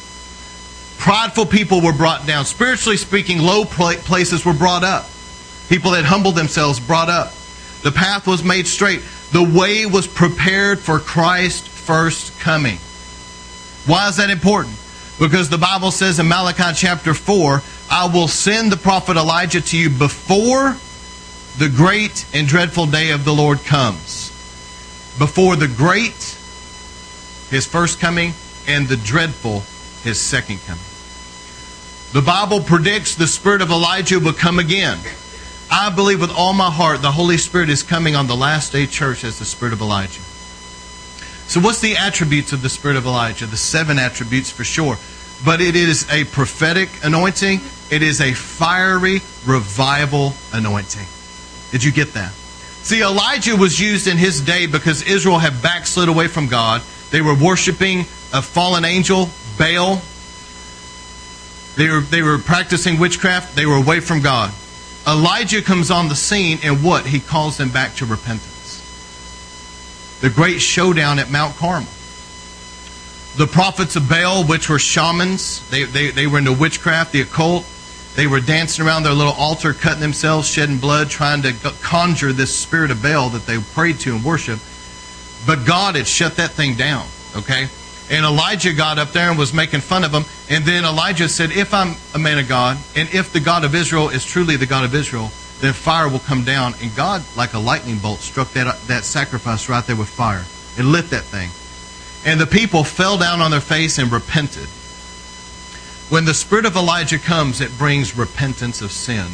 [0.99, 2.45] Prideful people were brought down.
[2.45, 5.07] Spiritually speaking, low places were brought up.
[5.69, 7.33] People that humbled themselves brought up.
[7.83, 9.03] The path was made straight.
[9.33, 12.79] The way was prepared for Christ's first coming.
[13.87, 14.77] Why is that important?
[15.19, 19.77] Because the Bible says in Malachi chapter 4, I will send the prophet Elijah to
[19.77, 20.77] you before
[21.59, 24.31] the great and dreadful day of the Lord comes.
[25.19, 26.39] Before the great,
[27.51, 28.33] his first coming,
[28.69, 29.65] and the dreadful,
[30.05, 30.85] his second coming.
[32.13, 34.99] The Bible predicts the spirit of Elijah will come again.
[35.71, 38.87] I believe with all my heart the Holy Spirit is coming on the last day
[38.87, 40.23] church as the Spirit of Elijah.
[41.49, 43.47] So, what's the attributes of the Spirit of Elijah?
[43.47, 44.99] The seven attributes for sure.
[45.47, 51.07] But it is a prophetic anointing, it is a fiery revival anointing.
[51.71, 52.33] Did you get that?
[52.83, 56.83] See, Elijah was used in his day because Israel had backslid away from God.
[57.11, 58.01] They were worshiping
[58.33, 60.03] a fallen angel, Baal.
[61.77, 63.57] They were, they were practicing witchcraft.
[63.57, 64.53] They were away from God.
[65.07, 67.07] Elijah comes on the scene, and what?
[67.07, 68.58] He calls them back to repentance.
[70.21, 71.89] The great showdown at Mount Carmel.
[73.37, 77.65] The prophets of Baal, which were shamans, they, they, they were into witchcraft, the occult.
[78.17, 82.53] They were dancing around their little altar, cutting themselves, shedding blood, trying to conjure this
[82.53, 84.63] spirit of Baal that they prayed to and worshiped.
[85.47, 87.07] But God had shut that thing down,
[87.37, 87.69] okay?
[88.11, 90.25] And Elijah got up there and was making fun of him.
[90.51, 93.75] And then Elijah said, If I'm a man of God, and if the God of
[93.75, 95.31] Israel is truly the God of Israel,
[95.61, 96.75] then fire will come down.
[96.81, 100.45] And God, like a lightning bolt, struck that, that sacrifice right there with fire
[100.77, 101.51] and lit that thing.
[102.25, 104.69] And the people fell down on their face and repented.
[106.11, 109.27] When the spirit of Elijah comes, it brings repentance of sin.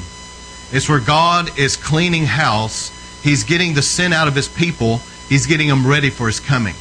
[0.72, 2.90] It's where God is cleaning house.
[3.22, 5.00] He's getting the sin out of his people.
[5.28, 6.74] He's getting them ready for his coming.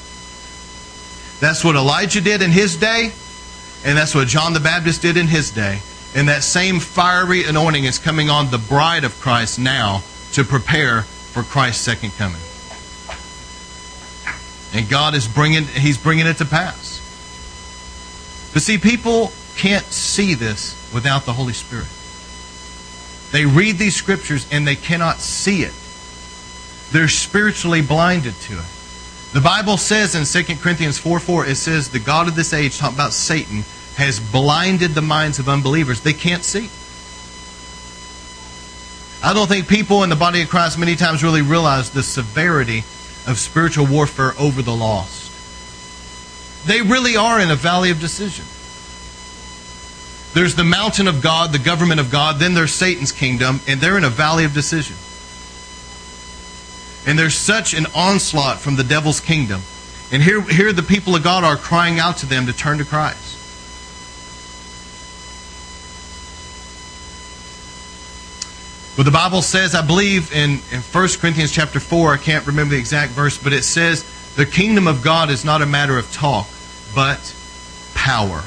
[1.39, 3.11] That's what Elijah did in his day,
[3.85, 5.79] and that's what John the Baptist did in his day.
[6.15, 10.03] And that same fiery anointing is coming on the bride of Christ now
[10.33, 12.41] to prepare for Christ's second coming.
[14.73, 16.99] And God is bringing he's bringing it to pass.
[18.53, 21.87] But see people can't see this without the Holy Spirit.
[23.31, 25.73] They read these scriptures and they cannot see it.
[26.91, 28.65] They're spiritually blinded to it.
[29.33, 32.77] The Bible says in 2 Corinthians 4 4, it says, The God of this age,
[32.77, 33.63] talking about Satan,
[33.95, 36.01] has blinded the minds of unbelievers.
[36.01, 36.69] They can't see.
[39.25, 42.79] I don't think people in the body of Christ many times really realize the severity
[43.25, 45.31] of spiritual warfare over the lost.
[46.67, 48.45] They really are in a valley of decision.
[50.33, 53.97] There's the mountain of God, the government of God, then there's Satan's kingdom, and they're
[53.97, 54.95] in a valley of decision.
[57.05, 59.61] And there's such an onslaught from the devil's kingdom.
[60.11, 62.85] And here, here the people of God are crying out to them to turn to
[62.85, 63.32] Christ.
[68.95, 72.75] But the Bible says, I believe in, in 1 Corinthians chapter 4, I can't remember
[72.75, 76.11] the exact verse, but it says, the kingdom of God is not a matter of
[76.11, 76.47] talk,
[76.93, 77.35] but
[77.95, 78.43] power.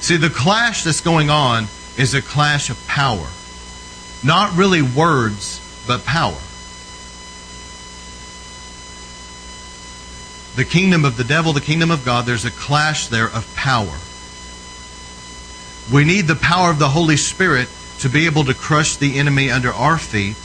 [0.00, 3.26] See, the clash that's going on is a clash of power.
[4.22, 6.38] Not really words, but power.
[10.56, 13.98] The kingdom of the devil, the kingdom of God, there's a clash there of power.
[15.92, 17.68] We need the power of the Holy Spirit
[18.00, 20.36] to be able to crush the enemy under our feet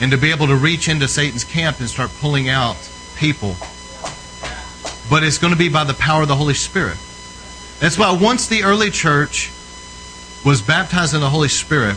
[0.00, 2.76] and to be able to reach into Satan's camp and start pulling out
[3.16, 3.56] people.
[5.10, 6.98] But it's going to be by the power of the Holy Spirit.
[7.80, 9.50] That's why once the early church
[10.44, 11.96] was baptized in the Holy Spirit,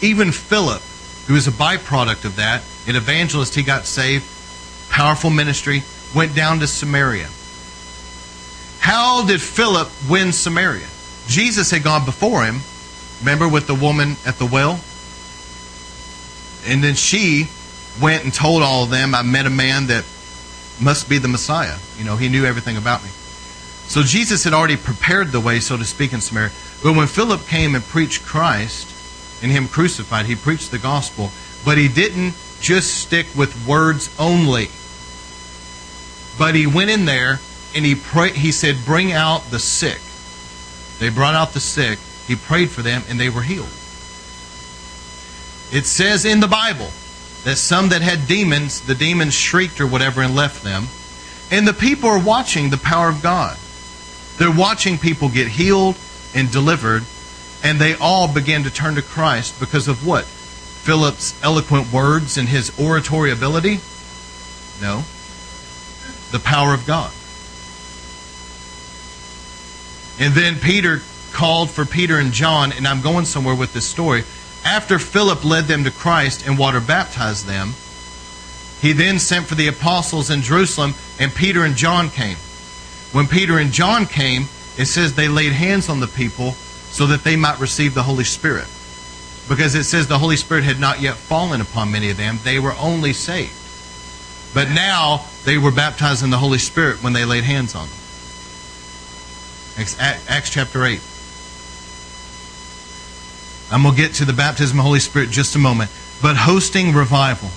[0.00, 0.82] even Philip,
[1.26, 4.24] who was a byproduct of that, an evangelist, he got saved,
[4.90, 5.82] powerful ministry,
[6.14, 7.28] went down to Samaria.
[8.80, 10.86] How did Philip win Samaria?
[11.26, 12.60] Jesus had gone before him.
[13.20, 14.80] Remember with the woman at the well?
[16.66, 17.48] And then she
[18.00, 20.04] went and told all of them, I met a man that
[20.80, 21.76] must be the Messiah.
[21.96, 23.10] You know, he knew everything about me.
[23.88, 26.52] So Jesus had already prepared the way, so to speak, in Samaria.
[26.82, 28.94] But when Philip came and preached Christ
[29.42, 31.30] and him crucified, he preached the gospel.
[31.64, 34.68] But he didn't just stick with words only.
[36.38, 37.40] But he went in there
[37.74, 40.00] and he prayed, he said, Bring out the sick.
[40.98, 41.98] They brought out the sick.
[42.28, 43.72] He prayed for them and they were healed.
[45.72, 46.90] It says in the Bible
[47.44, 50.86] that some that had demons, the demons shrieked or whatever and left them.
[51.50, 53.56] And the people are watching the power of God.
[54.36, 55.96] They're watching people get healed
[56.34, 57.04] and delivered,
[57.64, 60.24] and they all began to turn to Christ because of what?
[60.24, 63.80] Philip's eloquent words and his oratory ability?
[64.80, 65.04] No.
[66.30, 67.10] The power of God.
[70.20, 71.00] And then Peter
[71.38, 74.24] called for Peter and John, and I'm going somewhere with this story.
[74.64, 77.74] After Philip led them to Christ and water baptized them,
[78.80, 82.36] he then sent for the apostles in Jerusalem, and Peter and John came.
[83.12, 86.52] When Peter and John came, it says they laid hands on the people
[86.90, 88.66] so that they might receive the Holy Spirit.
[89.48, 92.58] Because it says the Holy Spirit had not yet fallen upon many of them, they
[92.58, 93.54] were only saved.
[94.54, 97.96] But now they were baptized in the Holy Spirit when they laid hands on them.
[100.28, 101.00] Acts chapter 8.
[103.70, 105.90] Going to get to the baptism of the Holy Spirit just a moment.
[106.22, 107.50] But hosting revival.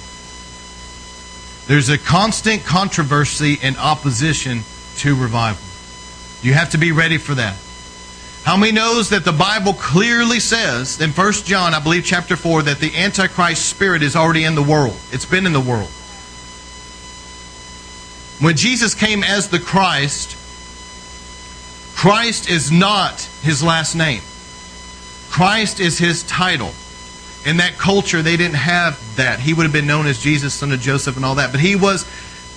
[1.68, 4.62] There's a constant controversy and opposition
[4.98, 5.64] to revival.
[6.42, 7.56] You have to be ready for that.
[8.44, 12.64] How many knows that the Bible clearly says in 1 John, I believe chapter 4,
[12.64, 14.98] that the Antichrist spirit is already in the world.
[15.12, 15.90] It's been in the world.
[18.40, 20.36] When Jesus came as the Christ,
[21.96, 24.22] Christ is not his last name.
[25.32, 26.74] Christ is his title.
[27.46, 29.40] In that culture, they didn't have that.
[29.40, 31.52] He would have been known as Jesus, son of Joseph, and all that.
[31.52, 32.06] But he was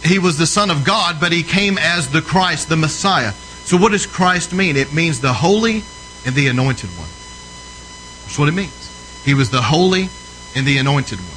[0.05, 3.33] he was the Son of God, but he came as the Christ, the Messiah.
[3.65, 4.77] So, what does Christ mean?
[4.77, 5.83] It means the holy
[6.27, 7.09] and the anointed one.
[8.23, 9.23] That's what it means.
[9.25, 10.11] He was the holy
[10.55, 11.29] and the anointed one.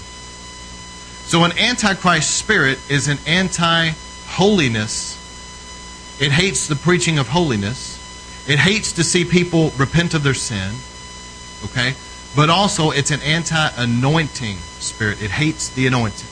[1.23, 3.91] So, an antichrist spirit is an anti
[4.27, 5.15] holiness
[6.19, 7.95] It hates the preaching of holiness.
[8.49, 10.73] It hates to see people repent of their sin.
[11.65, 11.93] Okay?
[12.35, 15.21] But also, it's an anti anointing spirit.
[15.21, 16.29] It hates the anointing.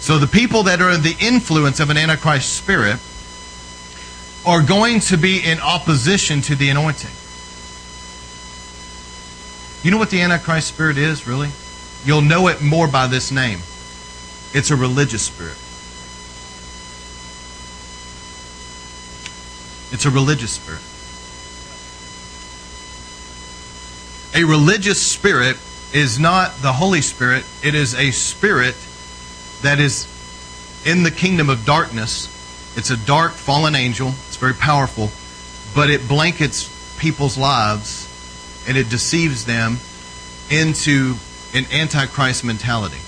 [0.00, 2.98] So the people that are the influence of an antichrist spirit
[4.44, 7.10] are going to be in opposition to the anointing.
[9.84, 11.50] You know what the antichrist spirit is, really?
[12.04, 13.58] You'll know it more by this name.
[14.54, 15.56] It's a religious spirit.
[19.92, 20.82] It's a religious spirit.
[24.34, 25.58] A religious spirit
[25.92, 28.74] is not the Holy Spirit, it is a spirit
[29.60, 30.08] that is
[30.86, 32.28] in the kingdom of darkness.
[32.76, 34.08] It's a dark, fallen angel.
[34.08, 35.10] It's very powerful,
[35.74, 38.08] but it blankets people's lives
[38.66, 39.76] and it deceives them
[40.50, 41.16] into
[41.54, 43.00] an antichrist mentality.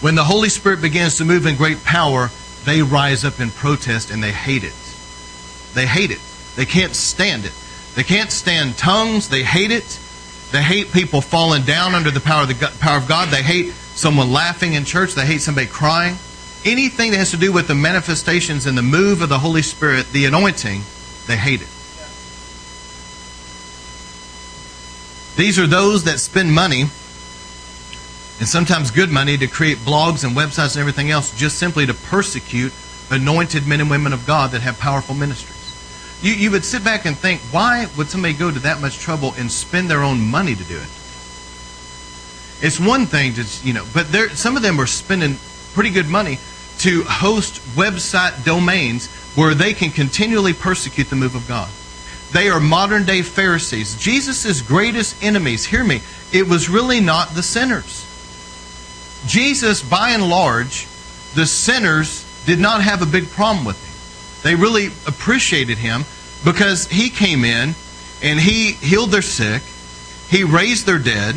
[0.00, 2.30] When the Holy Spirit begins to move in great power,
[2.64, 4.74] they rise up in protest and they hate it.
[5.74, 6.20] They hate it.
[6.56, 7.52] They can't stand it.
[7.98, 9.28] They can't stand tongues.
[9.28, 9.98] They hate it.
[10.52, 13.30] They hate people falling down under the power of the power of God.
[13.30, 15.14] They hate someone laughing in church.
[15.14, 16.14] They hate somebody crying.
[16.64, 20.12] Anything that has to do with the manifestations and the move of the Holy Spirit,
[20.12, 20.82] the anointing,
[21.26, 21.66] they hate it.
[25.36, 30.76] These are those that spend money, and sometimes good money, to create blogs and websites
[30.76, 32.72] and everything else just simply to persecute
[33.10, 35.57] anointed men and women of God that have powerful ministries.
[36.20, 39.34] You, you would sit back and think, why would somebody go to that much trouble
[39.38, 40.88] and spend their own money to do it?
[42.60, 45.36] It's one thing to, you know, but there, some of them are spending
[45.74, 46.38] pretty good money
[46.78, 49.06] to host website domains
[49.36, 51.68] where they can continually persecute the move of God.
[52.32, 53.96] They are modern day Pharisees.
[53.96, 56.02] Jesus' greatest enemies, hear me,
[56.32, 58.04] it was really not the sinners.
[59.26, 60.86] Jesus, by and large,
[61.34, 63.87] the sinners did not have a big problem with him.
[64.42, 66.04] They really appreciated him
[66.44, 67.74] because he came in
[68.22, 69.62] and he healed their sick,
[70.28, 71.36] he raised their dead,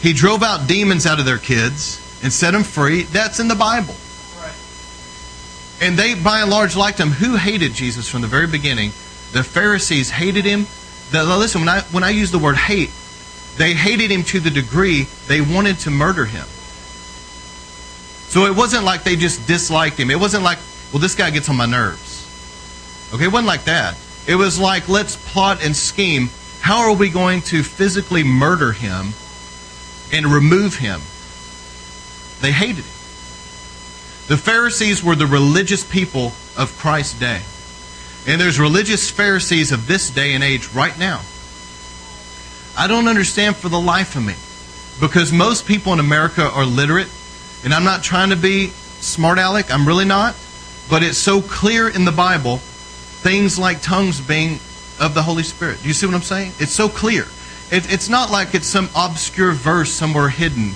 [0.00, 3.02] he drove out demons out of their kids and set them free.
[3.02, 3.94] That's in the Bible.
[5.80, 7.10] And they, by and large, liked him.
[7.10, 8.90] Who hated Jesus from the very beginning?
[9.32, 10.66] The Pharisees hated him.
[11.10, 12.90] The, listen, when I, when I use the word hate,
[13.58, 16.46] they hated him to the degree they wanted to murder him.
[18.28, 20.10] So it wasn't like they just disliked him.
[20.10, 20.58] It wasn't like,
[20.92, 22.11] well, this guy gets on my nerves.
[23.12, 23.96] Okay, it wasn't like that.
[24.26, 26.30] It was like, let's plot and scheme.
[26.60, 29.12] How are we going to physically murder him
[30.12, 31.00] and remove him?
[32.40, 32.92] They hated him.
[34.28, 37.42] The Pharisees were the religious people of Christ's day.
[38.26, 41.20] And there's religious Pharisees of this day and age right now.
[42.78, 44.34] I don't understand for the life of me
[45.00, 47.08] because most people in America are literate,
[47.64, 50.36] and I'm not trying to be smart aleck, I'm really not,
[50.88, 52.60] but it's so clear in the Bible
[53.22, 54.58] things like tongues being
[55.00, 55.80] of the Holy Spirit.
[55.80, 56.52] Do you see what I'm saying?
[56.58, 57.22] It's so clear.
[57.70, 60.72] It, it's not like it's some obscure verse somewhere hidden.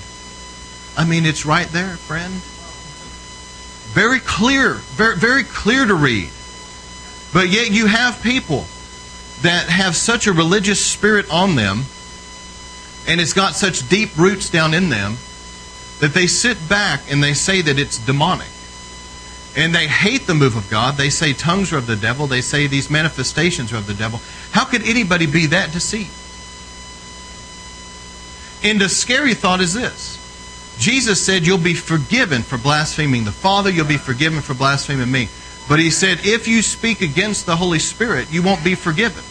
[0.96, 2.32] I mean, it's right there, friend.
[3.92, 6.30] Very clear, very, very clear to read.
[7.32, 8.64] But yet you have people
[9.42, 11.84] that have such a religious spirit on them,
[13.06, 15.16] and it's got such deep roots down in them,
[16.00, 18.48] that they sit back and they say that it's demonic.
[19.56, 20.96] And they hate the move of God.
[20.96, 22.26] They say tongues are of the devil.
[22.26, 24.20] They say these manifestations are of the devil.
[24.50, 26.12] How could anybody be that deceived?
[28.62, 30.18] And the scary thought is this
[30.78, 35.28] Jesus said, You'll be forgiven for blaspheming the Father, you'll be forgiven for blaspheming me.
[35.68, 39.24] But he said, If you speak against the Holy Spirit, you won't be forgiven.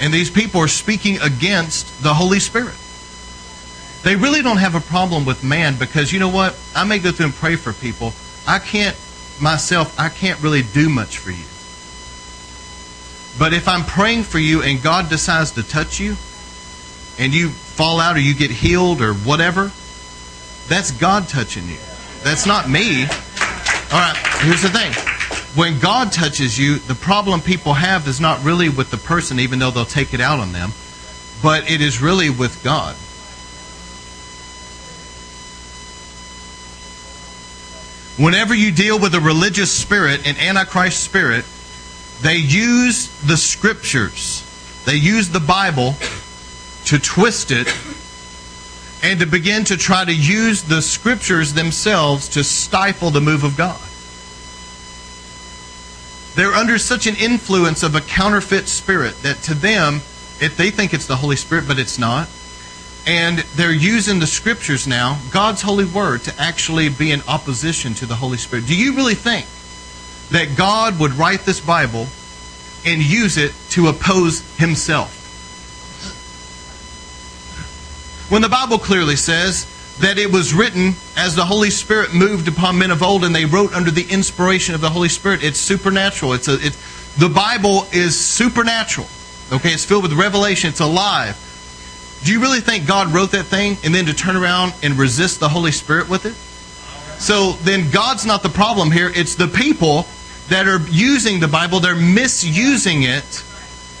[0.00, 2.74] And these people are speaking against the Holy Spirit.
[4.02, 6.58] They really don't have a problem with man because you know what?
[6.74, 8.12] I may go through and pray for people
[8.46, 8.96] I can't
[9.40, 11.44] myself, I can't really do much for you.
[13.38, 16.16] But if I'm praying for you and God decides to touch you
[17.18, 19.70] and you fall out or you get healed or whatever,
[20.66, 21.78] that's God touching you.
[22.22, 23.04] That's not me.
[23.04, 24.92] All right, here's the thing.
[25.54, 29.58] When God touches you, the problem people have is not really with the person, even
[29.58, 30.72] though they'll take it out on them,
[31.42, 32.96] but it is really with God.
[38.18, 41.44] Whenever you deal with a religious spirit, an antichrist spirit,
[42.20, 44.42] they use the scriptures,
[44.84, 45.94] they use the Bible
[46.86, 47.68] to twist it
[49.04, 53.56] and to begin to try to use the scriptures themselves to stifle the move of
[53.56, 53.80] God.
[56.34, 59.96] They're under such an influence of a counterfeit spirit that to them,
[60.40, 62.28] if they think it's the Holy Spirit, but it's not,
[63.06, 68.06] and they're using the scriptures now, God's holy word, to actually be in opposition to
[68.06, 68.66] the Holy Spirit.
[68.66, 69.46] Do you really think
[70.30, 72.06] that God would write this Bible
[72.84, 75.14] and use it to oppose himself.
[78.30, 79.66] When the Bible clearly says
[80.00, 83.46] that it was written as the Holy Spirit moved upon men of old and they
[83.46, 86.34] wrote under the inspiration of the Holy Spirit, it's supernatural.
[86.34, 86.56] It's a,
[87.18, 89.08] the Bible is supernatural.
[89.50, 91.36] Okay, it's filled with revelation, it's alive.
[92.24, 95.40] Do you really think God wrote that thing and then to turn around and resist
[95.40, 96.34] the Holy Spirit with it?
[97.20, 99.10] So then God's not the problem here.
[99.14, 100.06] It's the people
[100.48, 103.44] that are using the Bible, they're misusing it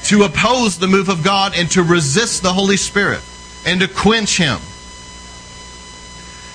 [0.04, 3.20] to oppose the move of God and to resist the Holy Spirit
[3.66, 4.58] and to quench Him.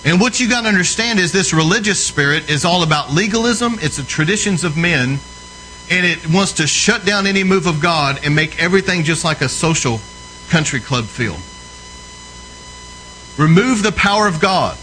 [0.05, 3.97] And what you got to understand is this religious spirit is all about legalism, it's
[3.97, 5.19] the traditions of men,
[5.89, 9.41] and it wants to shut down any move of God and make everything just like
[9.41, 9.99] a social
[10.49, 11.37] country club feel.
[13.37, 14.77] Remove the power of God.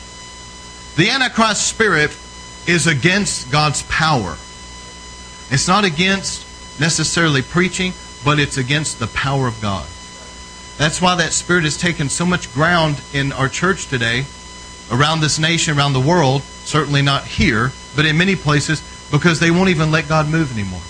[0.96, 2.16] The Antichrist spirit
[2.66, 4.36] is against God's power.
[5.50, 7.92] It's not against necessarily preaching,
[8.24, 9.86] but it's against the power of God.
[10.78, 14.24] That's why that spirit has taken so much ground in our church today,
[14.90, 19.50] around this nation, around the world, certainly not here, but in many places, because they
[19.50, 20.80] won't even let God move anymore.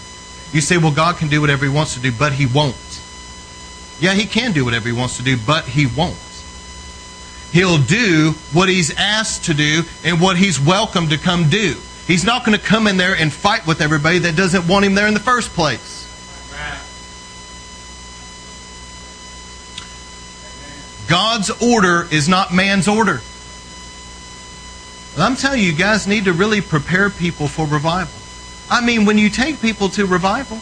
[0.53, 2.77] You say, well, God can do whatever He wants to do, but He won't.
[4.01, 6.17] Yeah, He can do whatever He wants to do, but He won't.
[7.53, 11.77] He'll do what He's asked to do and what He's welcome to come do.
[12.07, 14.95] He's not going to come in there and fight with everybody that doesn't want Him
[14.95, 15.99] there in the first place.
[21.09, 23.21] God's order is not man's order.
[25.19, 28.15] I'm telling you, you guys need to really prepare people for revival.
[28.71, 30.61] I mean, when you take people to revival,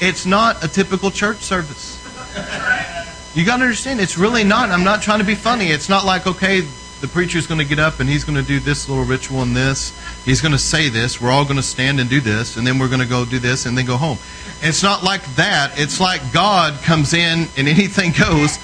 [0.00, 2.00] it's not a typical church service.
[3.34, 4.70] You got to understand, it's really not.
[4.70, 5.66] I'm not trying to be funny.
[5.66, 6.60] It's not like, okay,
[7.00, 9.56] the preacher's going to get up and he's going to do this little ritual and
[9.56, 9.92] this.
[10.24, 11.20] He's going to say this.
[11.20, 13.40] We're all going to stand and do this, and then we're going to go do
[13.40, 14.18] this and then go home.
[14.62, 15.72] It's not like that.
[15.78, 18.58] It's like God comes in and anything goes.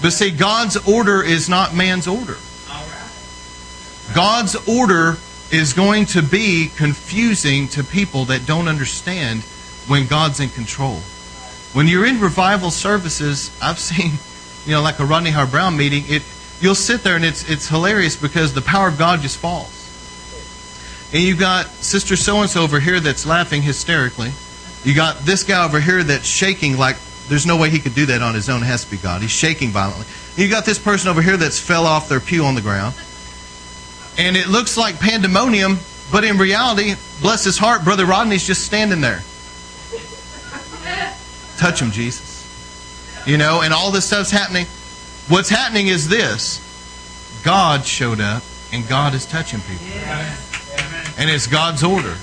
[0.00, 2.38] But see, God's order is not man's order.
[4.14, 5.18] God's order
[5.52, 9.42] is going to be confusing to people that don't understand
[9.88, 11.00] when God's in control.
[11.76, 14.12] When you're in revival services, I've seen,
[14.64, 16.22] you know, like a Rodney Howard-Browne meeting, it
[16.58, 19.68] you'll sit there and it's it's hilarious because the power of God just falls.
[21.12, 24.32] And you've got Sister so and so over here that's laughing hysterically.
[24.84, 26.96] You got this guy over here that's shaking like
[27.28, 28.62] there's no way he could do that on his own.
[28.62, 29.20] It has to be God.
[29.20, 30.06] He's shaking violently.
[30.42, 32.94] You got this person over here that's fell off their pew on the ground.
[34.16, 35.76] And it looks like pandemonium,
[36.10, 39.22] but in reality, bless his heart, Brother Rodney's just standing there.
[41.58, 42.36] Touch him, Jesus.
[43.26, 44.66] You know, and all this stuff's happening.
[45.28, 46.62] What's happening is this
[47.44, 48.42] God showed up,
[48.72, 49.86] and God is touching people.
[51.18, 52.14] And it's God's order.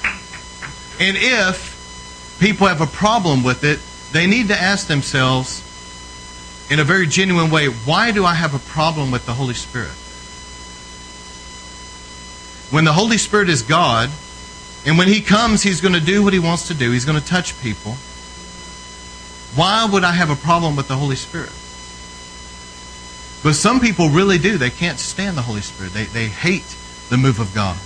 [1.00, 3.80] And if people have a problem with it,
[4.14, 5.62] they need to ask themselves
[6.70, 9.92] in a very genuine way why do I have a problem with the Holy Spirit?
[12.72, 14.10] When the Holy Spirit is God,
[14.86, 17.20] and when He comes, He's going to do what He wants to do, He's going
[17.20, 17.98] to touch people.
[19.56, 21.52] Why would I have a problem with the Holy Spirit?
[23.44, 24.58] But some people really do.
[24.58, 25.94] They can't stand the Holy Spirit.
[25.94, 26.76] They, they hate
[27.10, 27.78] the move of God.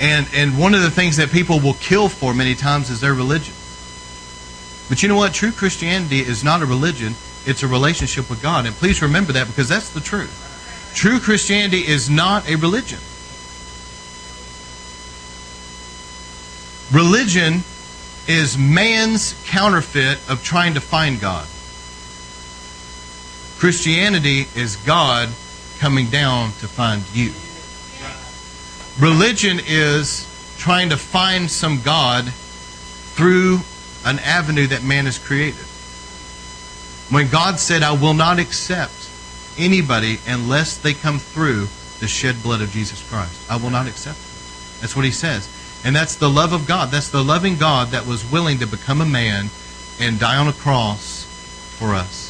[0.00, 3.12] And, and one of the things that people will kill for many times is their
[3.12, 3.54] religion.
[4.88, 5.34] But you know what?
[5.34, 7.14] True Christianity is not a religion,
[7.46, 8.66] it's a relationship with God.
[8.66, 10.48] And please remember that because that's the truth.
[10.94, 12.98] True Christianity is not a religion.
[16.92, 17.62] Religion
[18.26, 21.46] is man's counterfeit of trying to find God.
[23.58, 25.28] Christianity is God
[25.78, 27.32] coming down to find you.
[28.98, 30.26] Religion is
[30.58, 33.60] trying to find some God through
[34.04, 35.64] an avenue that man has created.
[37.10, 39.10] When God said, I will not accept
[39.58, 41.68] anybody unless they come through
[41.98, 44.80] the shed blood of Jesus Christ, I will not accept them.
[44.80, 45.48] That's what he says.
[45.84, 46.90] And that's the love of God.
[46.90, 49.48] That's the loving God that was willing to become a man
[49.98, 51.24] and die on a cross
[51.78, 52.28] for us.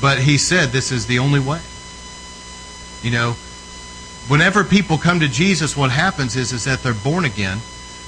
[0.00, 1.60] But he said this is the only way.
[3.02, 3.32] You know,
[4.28, 7.58] whenever people come to Jesus, what happens is, is that they're born again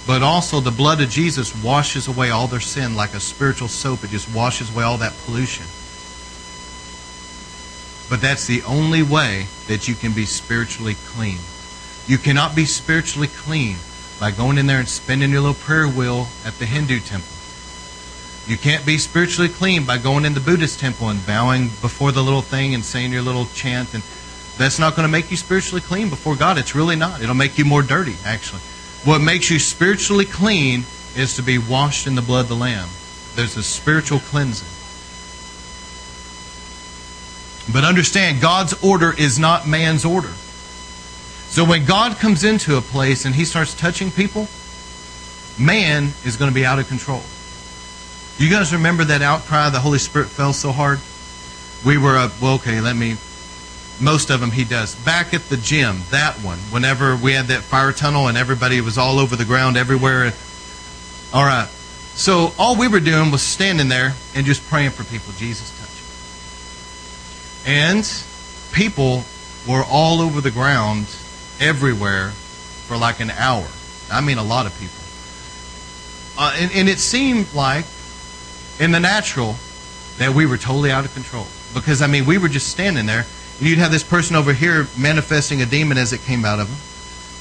[0.07, 4.05] but also the blood of Jesus washes away all their sin like a spiritual soap.
[4.05, 5.67] It just washes away all that pollution.
[8.09, 11.39] But that's the only way that you can be spiritually clean.
[12.07, 13.77] You cannot be spiritually clean
[14.21, 17.33] by going in there and spinning your little prayer wheel at the Hindu temple.
[18.47, 22.23] You can't be spiritually clean by going in the Buddhist temple and bowing before the
[22.23, 23.93] little thing and saying your little chant.
[23.93, 24.05] And
[24.57, 26.57] that's not going to make you spiritually clean before God.
[26.57, 27.21] It's really not.
[27.21, 28.61] It'll make you more dirty, actually.
[29.05, 30.85] What makes you spiritually clean
[31.17, 32.89] is to be washed in the blood of the Lamb.
[33.35, 34.69] There's a spiritual cleansing.
[37.73, 40.33] But understand, God's order is not man's order.
[41.49, 44.49] So when God comes into a place and he starts touching people,
[45.59, 47.23] man is going to be out of control.
[48.39, 51.01] You guys remember that outcry the Holy Spirit fell so hard?
[51.85, 53.17] We were up, well, okay, let me,
[54.01, 54.95] most of them he does.
[54.95, 58.99] Back at the gym, that one, whenever we had that fire tunnel and everybody was
[58.99, 60.33] all over the ground everywhere.
[61.33, 61.69] All right.
[61.69, 65.33] So all we were doing was standing there and just praying for people.
[65.39, 65.87] Jesus touch.
[67.67, 68.05] And
[68.73, 69.25] people
[69.67, 71.07] were all over the ground
[71.61, 72.31] everywhere
[72.87, 73.67] for like an hour.
[74.11, 74.95] I mean, a lot of people.
[76.39, 77.85] Uh, and, and it seemed like
[78.79, 79.57] in the natural
[80.19, 81.47] that we were totally out of control.
[81.75, 83.27] Because, I mean, we were just standing there.
[83.59, 86.69] And you'd have this person over here manifesting a demon as it came out of
[86.69, 86.77] them.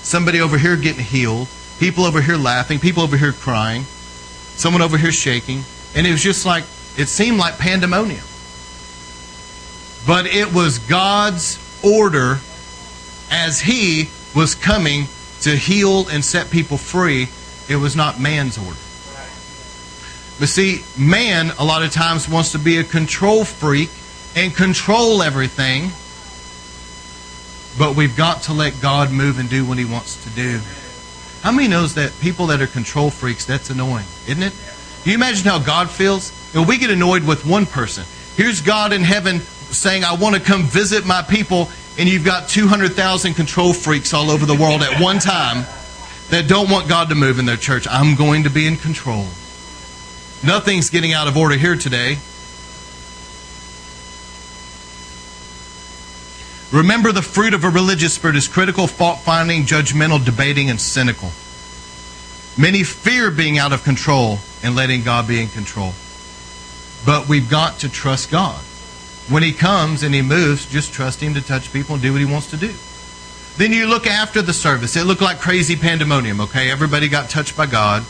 [0.03, 1.47] Somebody over here getting healed.
[1.79, 2.79] People over here laughing.
[2.79, 3.83] People over here crying.
[4.55, 5.63] Someone over here shaking.
[5.95, 6.63] And it was just like,
[6.97, 8.23] it seemed like pandemonium.
[10.07, 12.39] But it was God's order
[13.35, 15.07] as He was coming
[15.41, 17.27] to heal and set people free.
[17.67, 18.79] It was not man's order.
[20.39, 23.89] But see, man a lot of times wants to be a control freak
[24.35, 25.91] and control everything.
[27.77, 30.59] But we've got to let God move and do what He wants to do.
[31.41, 34.53] How many knows that people that are control freaks, that's annoying, isn't it?
[35.03, 36.31] Can you imagine how God feels?
[36.55, 38.05] We get annoyed with one person.
[38.35, 42.49] Here's God in heaven saying, I want to come visit my people, and you've got
[42.49, 45.65] 200,000 control freaks all over the world at one time
[46.29, 47.87] that don't want God to move in their church.
[47.89, 49.25] I'm going to be in control.
[50.43, 52.17] Nothing's getting out of order here today.
[56.71, 61.31] Remember, the fruit of a religious spirit is critical, fault finding, judgmental, debating, and cynical.
[62.57, 65.93] Many fear being out of control and letting God be in control.
[67.05, 68.61] But we've got to trust God.
[69.29, 72.19] When He comes and He moves, just trust Him to touch people and do what
[72.19, 72.73] He wants to do.
[73.57, 74.95] Then you look after the service.
[74.95, 76.69] It looked like crazy pandemonium, okay?
[76.69, 78.03] Everybody got touched by God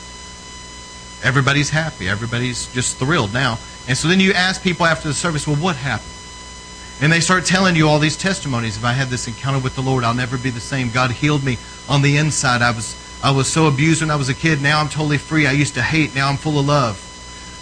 [1.26, 2.08] everybody's happy.
[2.08, 3.58] Everybody's just thrilled now.
[3.88, 6.12] And so then you ask people after the service, well, what happened?
[7.02, 8.78] And they start telling you all these testimonies.
[8.78, 10.92] If I had this encounter with the Lord, I'll never be the same.
[10.92, 11.58] God healed me
[11.90, 12.62] on the inside.
[12.62, 14.62] I was I was so abused when I was a kid.
[14.62, 15.48] Now I'm totally free.
[15.48, 16.16] I used to hate.
[16.16, 17.02] Now I'm full of love.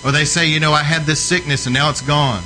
[0.06, 2.44] Or they say, you know, I had this sickness and now it's gone.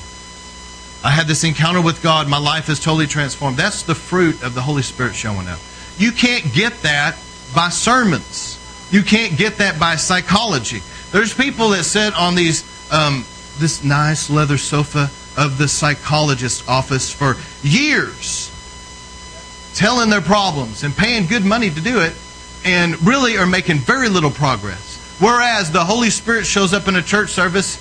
[1.03, 2.27] I had this encounter with God.
[2.27, 3.57] My life is totally transformed.
[3.57, 5.59] That's the fruit of the Holy Spirit showing up.
[5.97, 7.17] You can't get that
[7.55, 8.59] by sermons.
[8.91, 10.81] You can't get that by psychology.
[11.11, 13.25] There's people that sit on these um,
[13.59, 18.51] this nice leather sofa of the psychologist's office for years,
[19.75, 22.13] telling their problems and paying good money to do it,
[22.65, 24.97] and really are making very little progress.
[25.19, 27.77] Whereas the Holy Spirit shows up in a church service,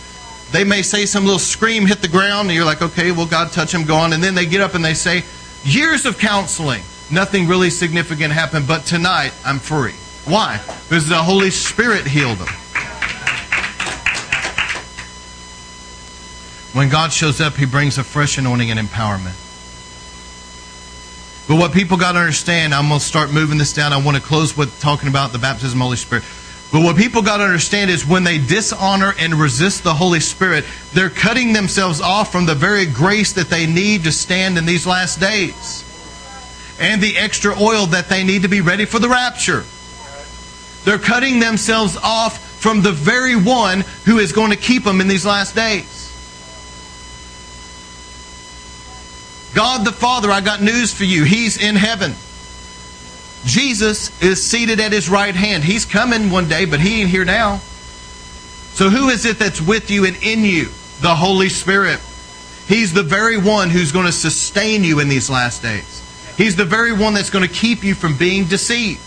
[0.53, 3.53] they may say some little scream hit the ground, and you're like, okay, well, God
[3.53, 4.13] touch him, go on.
[4.13, 5.25] And then they get up and they say,
[5.65, 9.95] years of counseling, nothing really significant happened, but tonight I'm free.
[10.25, 10.61] Why?
[10.89, 12.49] Because the Holy Spirit healed them.
[16.73, 19.35] When God shows up, He brings a fresh anointing and empowerment.
[21.49, 23.93] But what people got to understand, I'm going to start moving this down.
[23.93, 26.25] I want to close with talking about the baptism of the Holy Spirit.
[26.73, 30.65] But what people got to understand is when they dishonor and resist the Holy Spirit,
[30.93, 34.87] they're cutting themselves off from the very grace that they need to stand in these
[34.87, 35.85] last days
[36.79, 39.65] and the extra oil that they need to be ready for the rapture.
[40.85, 45.09] They're cutting themselves off from the very one who is going to keep them in
[45.09, 45.93] these last days.
[49.55, 51.25] God the Father, I got news for you.
[51.25, 52.15] He's in heaven.
[53.47, 55.65] Jesus is seated at his right hand.
[55.65, 57.59] He's coming one day, but he ain't here now.
[58.75, 60.67] So who is it that's with you and in you?
[61.01, 62.01] The Holy Spirit.
[62.67, 66.03] He's the very one who's going to sustain you in these last days.
[66.37, 69.01] He's the very one that's going to keep you from being deceived.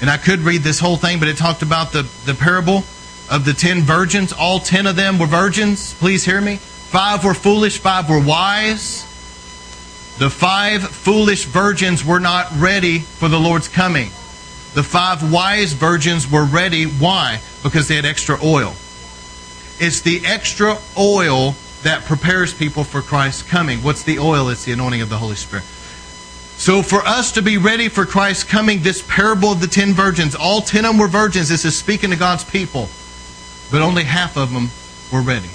[0.00, 2.84] And I could read this whole thing, but it talked about the, the parable
[3.30, 5.94] of the ten virgins, all ten of them were virgins.
[5.94, 6.56] Please hear me.
[6.56, 9.10] Five were foolish, five were wise.
[10.18, 14.08] The five foolish virgins were not ready for the Lord's coming.
[14.74, 16.84] The five wise virgins were ready.
[16.84, 17.40] Why?
[17.62, 18.74] Because they had extra oil.
[19.78, 23.78] It's the extra oil that prepares people for Christ's coming.
[23.80, 24.48] What's the oil?
[24.48, 25.64] It's the anointing of the Holy Spirit.
[26.56, 30.36] So, for us to be ready for Christ's coming, this parable of the ten virgins,
[30.36, 31.48] all ten of them were virgins.
[31.48, 32.88] This is speaking to God's people
[33.70, 34.70] but only half of them
[35.12, 35.50] were ready.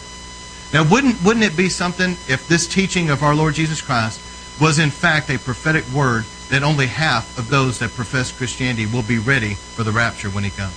[0.74, 4.20] Now, wouldn't, wouldn't it be something if this teaching of our Lord Jesus Christ
[4.60, 9.04] was in fact a prophetic word that only half of those that profess Christianity will
[9.04, 10.74] be ready for the rapture when he comes.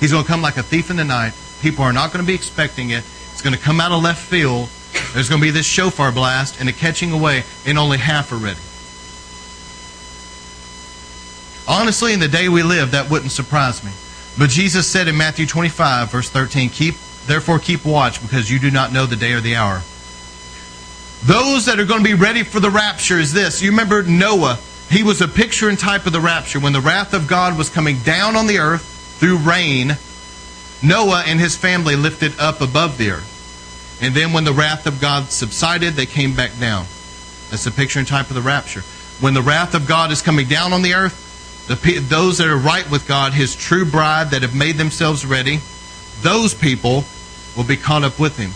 [0.00, 1.32] He's going to come like a thief in the night.
[1.60, 3.04] People are not going to be expecting it.
[3.30, 4.68] It's going to come out of left field.
[5.14, 8.36] There's going to be this shofar blast and a catching away, and only half are
[8.36, 8.60] ready.
[11.68, 13.92] Honestly, in the day we live, that wouldn't surprise me.
[14.38, 16.96] But Jesus said in Matthew 25, verse 13, keep,
[17.26, 19.82] therefore keep watch, because you do not know the day or the hour.
[21.24, 23.62] Those that are going to be ready for the rapture is this.
[23.62, 24.58] You remember Noah.
[24.90, 26.60] He was a picture and type of the rapture.
[26.60, 28.82] When the wrath of God was coming down on the earth
[29.18, 29.96] through rain,
[30.82, 33.98] Noah and his family lifted up above the earth.
[34.02, 36.86] And then when the wrath of God subsided, they came back down.
[37.50, 38.80] That's a picture and type of the rapture.
[39.20, 42.56] When the wrath of God is coming down on the earth, the, those that are
[42.56, 45.60] right with God, his true bride that have made themselves ready,
[46.20, 47.04] those people
[47.56, 48.50] will be caught up with him.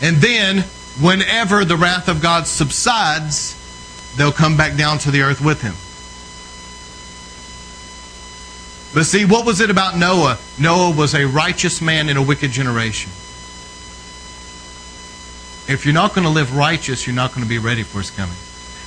[0.00, 0.64] And then,
[1.00, 3.56] whenever the wrath of God subsides,
[4.16, 5.74] they'll come back down to the earth with him.
[8.92, 10.38] But see, what was it about Noah?
[10.58, 13.10] Noah was a righteous man in a wicked generation.
[15.72, 18.10] If you're not going to live righteous, you're not going to be ready for his
[18.10, 18.34] coming.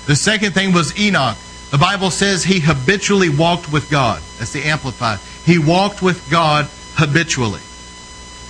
[0.06, 1.38] The second thing was Enoch.
[1.72, 4.22] The Bible says he habitually walked with God.
[4.38, 5.20] That's the Amplified.
[5.46, 7.62] He walked with God habitually.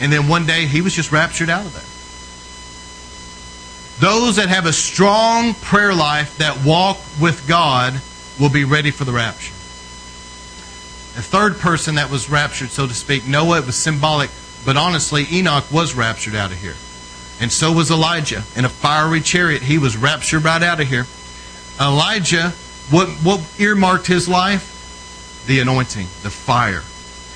[0.01, 1.92] And then one day he was just raptured out of there.
[4.03, 7.93] Those that have a strong prayer life that walk with God
[8.37, 9.53] will be ready for the rapture.
[11.17, 14.29] A third person that was raptured, so to speak, Noah, it was symbolic,
[14.65, 16.75] but honestly, Enoch was raptured out of here.
[17.39, 18.43] And so was Elijah.
[18.57, 21.07] In a fiery chariot, he was raptured right out of here.
[21.79, 22.49] Elijah,
[22.89, 25.45] what, what earmarked his life?
[25.47, 26.81] The anointing, the fire.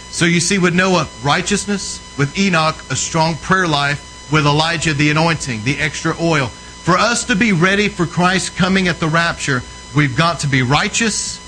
[0.09, 5.09] So you see with Noah, righteousness, with Enoch, a strong prayer life, with Elijah, the
[5.09, 6.47] anointing, the extra oil.
[6.47, 9.61] For us to be ready for Christ coming at the rapture,
[9.95, 11.39] we've got to be righteous,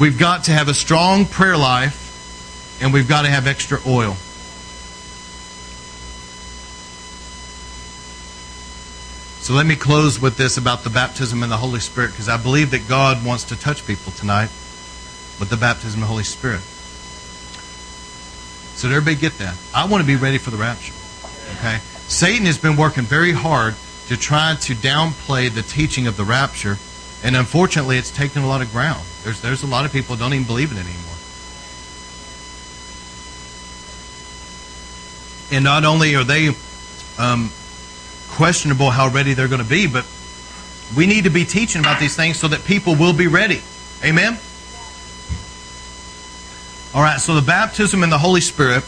[0.00, 4.16] we've got to have a strong prayer life, and we've got to have extra oil.
[9.46, 12.36] So let me close with this about the baptism in the Holy Spirit because I
[12.36, 14.50] believe that God wants to touch people tonight
[15.38, 16.62] with the baptism of the Holy Spirit.
[18.74, 19.56] So did everybody get that?
[19.72, 20.95] I want to be ready for the rapture.
[21.54, 21.78] Okay?
[22.08, 23.74] Satan has been working very hard
[24.08, 26.78] to try to downplay the teaching of the rapture,
[27.24, 29.04] and unfortunately it's taken a lot of ground.
[29.24, 31.16] There's there's a lot of people who don't even believe in it anymore.
[35.52, 36.50] And not only are they
[37.18, 37.50] um,
[38.28, 40.06] questionable how ready they're going to be, but
[40.96, 43.62] we need to be teaching about these things so that people will be ready.
[44.04, 44.38] Amen?
[46.94, 48.84] All right, so the baptism in the Holy Spirit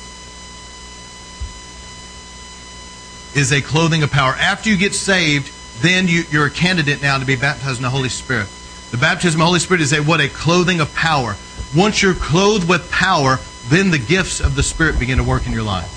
[3.38, 4.32] is a clothing of power.
[4.32, 7.90] After you get saved, then you, are a candidate now to be baptized in the
[7.90, 8.48] Holy Spirit.
[8.90, 10.20] The baptism of the Holy Spirit is a what?
[10.20, 11.36] A clothing of power.
[11.76, 15.52] Once you're clothed with power, then the gifts of the Spirit begin to work in
[15.52, 15.94] your life.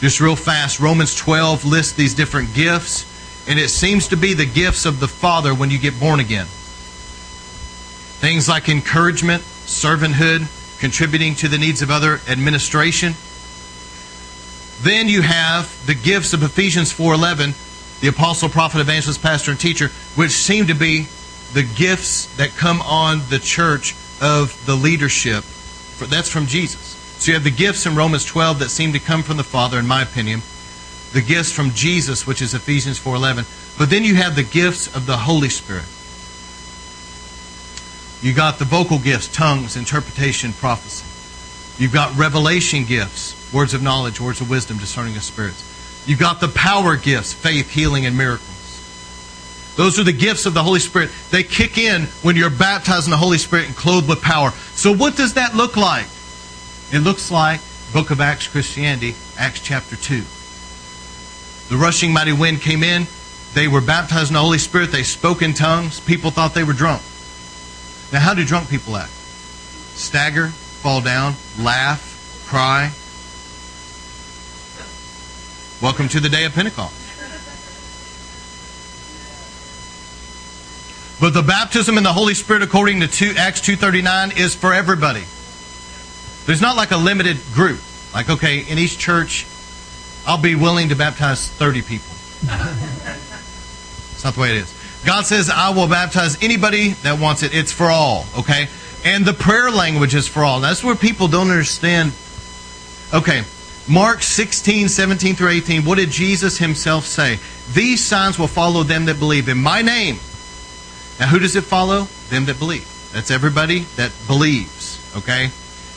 [0.00, 3.04] Just real fast, Romans 12 lists these different gifts,
[3.48, 6.46] and it seems to be the gifts of the Father when you get born again.
[8.20, 10.46] Things like encouragement, servanthood,
[10.78, 13.14] contributing to the needs of other, administration.
[14.82, 17.54] Then you have the gifts of Ephesians 4:11,
[18.00, 21.06] the apostle, prophet, evangelist, pastor, and teacher, which seem to be
[21.52, 25.44] the gifts that come on the church of the leadership.
[25.98, 26.96] That's from Jesus.
[27.18, 29.78] So you have the gifts in Romans 12 that seem to come from the Father,
[29.78, 30.40] in my opinion.
[31.12, 33.44] The gifts from Jesus, which is Ephesians 4.11.
[33.76, 35.84] But then you have the gifts of the Holy Spirit.
[38.22, 41.04] You got the vocal gifts, tongues, interpretation, prophecy.
[41.82, 45.66] You've got revelation gifts, words of knowledge, words of wisdom, discerning of spirits.
[46.06, 48.48] You've got the power gifts, faith, healing, and miracles.
[49.76, 51.10] Those are the gifts of the Holy Spirit.
[51.30, 54.50] They kick in when you're baptized in the Holy Spirit and clothed with power.
[54.74, 56.06] So, what does that look like?
[56.92, 57.60] It looks like
[57.92, 60.22] Book of Acts Christianity, Acts chapter 2.
[61.68, 63.06] The rushing mighty wind came in.
[63.54, 64.90] They were baptized in the Holy Spirit.
[64.92, 66.00] They spoke in tongues.
[66.00, 67.02] People thought they were drunk.
[68.12, 69.10] Now, how do drunk people act?
[69.10, 72.90] Stagger, fall down, laugh, cry.
[75.82, 76.94] Welcome to the day of Pentecost.
[81.18, 85.24] But the baptism in the Holy Spirit, according to 2, Acts 2.39, is for everybody.
[86.44, 87.80] There's not like a limited group.
[88.12, 89.46] Like, okay, in each church,
[90.26, 92.12] I'll be willing to baptize 30 people.
[94.12, 95.02] It's not the way it is.
[95.06, 97.54] God says, I will baptize anybody that wants it.
[97.54, 98.68] It's for all, okay?
[99.02, 100.60] And the prayer language is for all.
[100.60, 102.12] That's where people don't understand.
[103.14, 103.44] Okay,
[103.90, 107.40] Mark 16, 17 through 18, what did Jesus himself say?
[107.72, 110.14] These signs will follow them that believe in my name.
[111.18, 112.06] Now, who does it follow?
[112.28, 112.86] Them that believe.
[113.12, 115.46] That's everybody that believes, okay?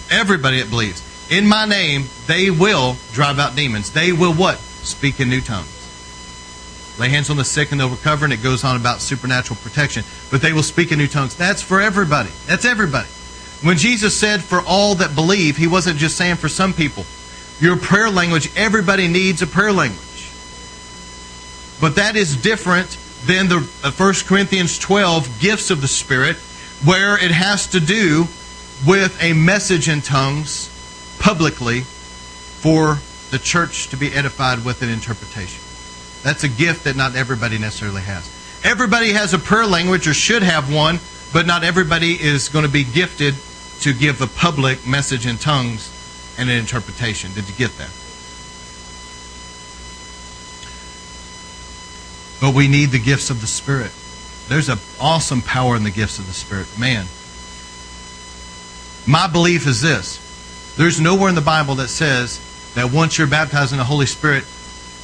[0.09, 1.03] Everybody that believes.
[1.31, 3.91] In my name, they will drive out demons.
[3.91, 4.57] They will what?
[4.57, 5.69] Speak in new tongues.
[6.99, 10.03] Lay hands on the sick and they'll recover, and it goes on about supernatural protection.
[10.31, 11.35] But they will speak in new tongues.
[11.35, 12.31] That's for everybody.
[12.47, 13.07] That's everybody.
[13.61, 17.05] When Jesus said for all that believe, he wasn't just saying for some people.
[17.63, 20.29] Your prayer language, everybody needs a prayer language.
[21.79, 26.35] But that is different than the 1 uh, Corinthians 12 gifts of the Spirit,
[26.83, 28.27] where it has to do
[28.85, 30.67] with a message in tongues
[31.21, 31.79] publicly
[32.59, 32.99] for
[33.31, 35.63] the church to be edified with an interpretation.
[36.21, 38.29] That's a gift that not everybody necessarily has.
[38.65, 40.99] Everybody has a prayer language or should have one,
[41.31, 43.35] but not everybody is going to be gifted
[43.83, 45.92] to give a public message in tongues
[46.37, 47.33] and an interpretation.
[47.33, 47.91] Did you get that?
[52.41, 53.91] But we need the gifts of the Spirit.
[54.49, 56.67] There's an awesome power in the gifts of the Spirit.
[56.77, 57.05] Man,
[59.07, 60.19] my belief is this
[60.77, 62.41] there's nowhere in the Bible that says
[62.75, 64.43] that once you're baptized in the Holy Spirit,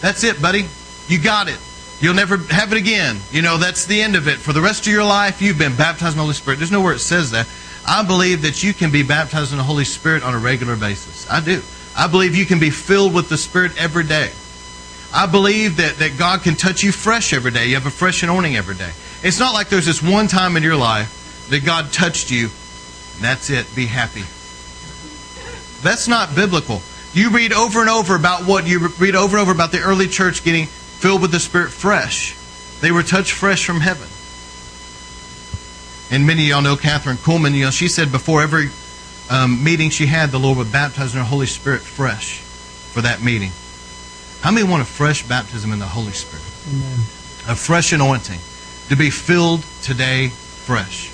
[0.01, 0.65] that's it, buddy.
[1.07, 1.59] You got it.
[2.01, 3.19] You'll never have it again.
[3.31, 4.37] You know, that's the end of it.
[4.37, 6.57] For the rest of your life, you've been baptized in the Holy Spirit.
[6.57, 7.47] There's nowhere it says that.
[7.85, 11.29] I believe that you can be baptized in the Holy Spirit on a regular basis.
[11.29, 11.61] I do.
[11.95, 14.31] I believe you can be filled with the Spirit every day.
[15.13, 17.67] I believe that, that God can touch you fresh every day.
[17.67, 18.91] You have a fresh anointing every day.
[19.23, 23.23] It's not like there's this one time in your life that God touched you, and
[23.23, 23.65] that's it.
[23.75, 24.23] Be happy.
[25.81, 26.81] That's not biblical.
[27.13, 30.07] You read over and over about what you read over and over about the early
[30.07, 32.37] church getting filled with the Spirit fresh.
[32.81, 34.07] They were touched fresh from heaven.
[36.11, 37.53] And many of y'all know Kathryn Kuhlman.
[37.53, 38.69] You know, she said before every
[39.29, 43.21] um, meeting she had, the Lord would baptize in her Holy Spirit fresh for that
[43.21, 43.51] meeting.
[44.41, 46.45] How many want a fresh baptism in the Holy Spirit?
[46.69, 46.99] Amen.
[47.47, 48.39] A fresh anointing
[48.89, 51.11] to be filled today fresh.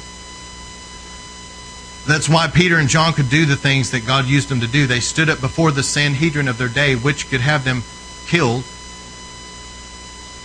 [2.08, 4.86] That's why Peter and John could do the things that God used them to do.
[4.86, 7.84] They stood up before the Sanhedrin of their day, which could have them
[8.28, 8.64] killed.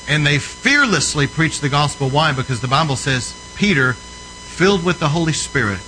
[0.09, 2.09] And they fearlessly preached the gospel.
[2.09, 2.33] Why?
[2.33, 3.95] Because the Bible says Peter,
[4.61, 5.81] filled with the Holy Spirit,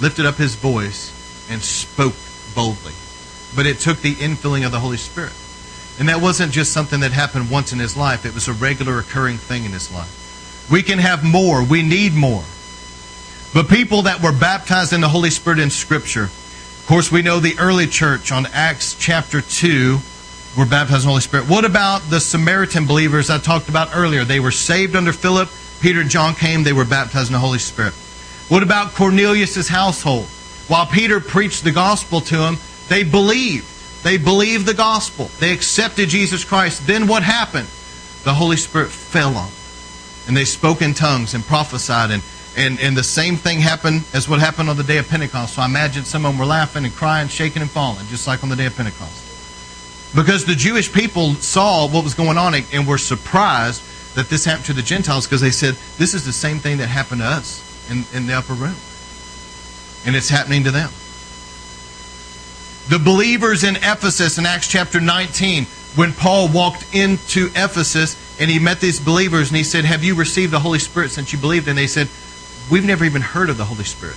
[0.00, 1.10] lifted up his voice
[1.50, 2.14] and spoke
[2.54, 2.92] boldly.
[3.56, 5.32] But it took the infilling of the Holy Spirit.
[5.98, 9.00] And that wasn't just something that happened once in his life, it was a regular
[9.00, 10.68] occurring thing in his life.
[10.70, 12.44] We can have more, we need more.
[13.52, 17.40] But people that were baptized in the Holy Spirit in Scripture, of course, we know
[17.40, 19.98] the early church on Acts chapter 2
[20.56, 21.48] were baptized in the Holy Spirit.
[21.48, 24.24] What about the Samaritan believers I talked about earlier?
[24.24, 25.48] They were saved under Philip.
[25.80, 27.92] Peter and John came, they were baptized in the Holy Spirit.
[28.50, 30.26] What about Cornelius' household?
[30.66, 33.64] While Peter preached the gospel to them, they believed.
[34.02, 35.30] They believed the gospel.
[35.38, 36.84] They accepted Jesus Christ.
[36.84, 37.68] Then what happened?
[38.24, 39.54] The Holy Spirit fell on them.
[40.26, 42.10] And they spoke in tongues and prophesied.
[42.10, 42.24] And,
[42.56, 45.54] and, and the same thing happened as what happened on the day of Pentecost.
[45.54, 48.42] So I imagine some of them were laughing and crying, shaking and falling, just like
[48.42, 50.12] on the day of Pentecost.
[50.12, 53.84] Because the Jewish people saw what was going on and were surprised
[54.16, 56.88] that this happened to the Gentiles because they said, This is the same thing that
[56.88, 58.76] happened to us in, in the upper room.
[60.06, 60.90] And it's happening to them
[62.90, 65.64] the believers in Ephesus in Acts chapter 19,
[65.94, 70.16] when Paul walked into Ephesus and he met these believers and he said, Have you
[70.16, 71.68] received the Holy Spirit since you believed?
[71.68, 72.08] And they said,
[72.68, 74.16] We've never even heard of the Holy Spirit.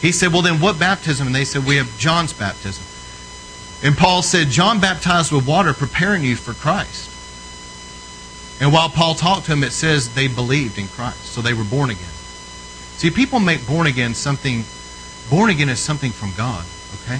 [0.00, 1.26] He said, Well, then what baptism?
[1.26, 2.84] And they said, We have John's baptism.
[3.82, 7.10] And Paul said, John baptized with water, preparing you for Christ.
[8.62, 11.24] And while Paul talked to him, it says they believed in Christ.
[11.24, 12.15] So they were born again.
[12.96, 14.64] See, people make born again something,
[15.28, 16.64] born again is something from God.
[17.02, 17.18] Okay?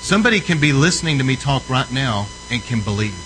[0.00, 3.18] Somebody can be listening to me talk right now and can believe.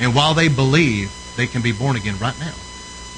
[0.00, 2.52] And while they believe, they can be born again right now.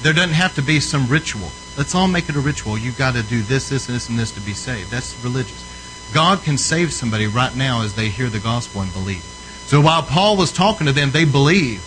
[0.01, 1.51] There doesn't have to be some ritual.
[1.77, 2.77] Let's all make it a ritual.
[2.77, 4.89] You've got to do this, this, and this, and this to be saved.
[4.89, 6.11] That's religious.
[6.13, 9.23] God can save somebody right now as they hear the gospel and believe.
[9.65, 11.83] So while Paul was talking to them, they believed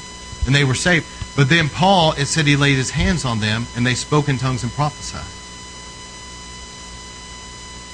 [0.46, 1.06] and they were saved.
[1.38, 4.38] But then Paul, it said he laid his hands on them and they spoke in
[4.38, 5.22] tongues and prophesied.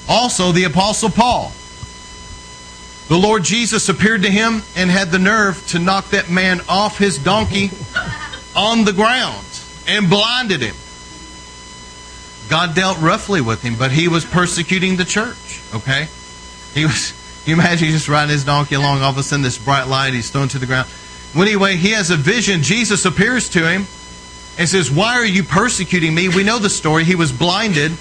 [0.09, 1.51] Also, the Apostle Paul.
[3.07, 6.97] The Lord Jesus appeared to him and had the nerve to knock that man off
[6.97, 7.69] his donkey
[8.55, 9.45] on the ground
[9.87, 10.75] and blinded him.
[12.49, 15.61] God dealt roughly with him, but he was persecuting the church.
[15.71, 16.07] Okay?
[16.73, 17.13] He was
[17.45, 20.15] you imagine he's just riding his donkey along, all of a sudden this bright light,
[20.15, 20.89] he's thrown to the ground.
[21.35, 22.61] Anyway, he has a vision.
[22.61, 23.85] Jesus appears to him
[24.57, 26.29] and says, Why are you persecuting me?
[26.29, 27.03] We know the story.
[27.03, 27.91] He was blinded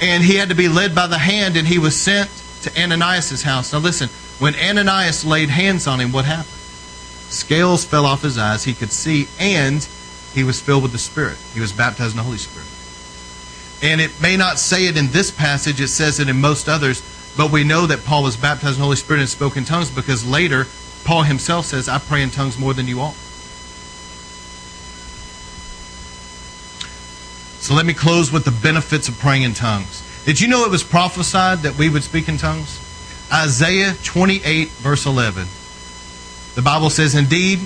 [0.00, 2.30] and he had to be led by the hand, and he was sent
[2.62, 3.72] to Ananias' house.
[3.72, 4.08] Now, listen,
[4.38, 6.46] When Ananias laid hands on him, what happened?
[6.46, 9.86] Scales fell off his eyes, he could see, and
[10.32, 11.36] he was filled with the Spirit.
[11.52, 12.68] He was baptized in the Holy Spirit.
[13.82, 17.02] And it may not say it in this passage, it says it in most others,
[17.36, 19.90] but we know that Paul was baptized in the Holy Spirit and spoke in tongues
[19.90, 20.68] because later
[21.08, 23.14] Paul himself says, I pray in tongues more than you all.
[27.62, 30.02] So let me close with the benefits of praying in tongues.
[30.26, 32.78] Did you know it was prophesied that we would speak in tongues?
[33.32, 35.48] Isaiah 28, verse 11.
[36.56, 37.60] The Bible says, Indeed,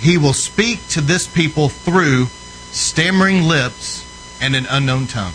[0.00, 2.28] he will speak to this people through
[2.72, 4.06] stammering lips
[4.40, 5.34] and an unknown tongue.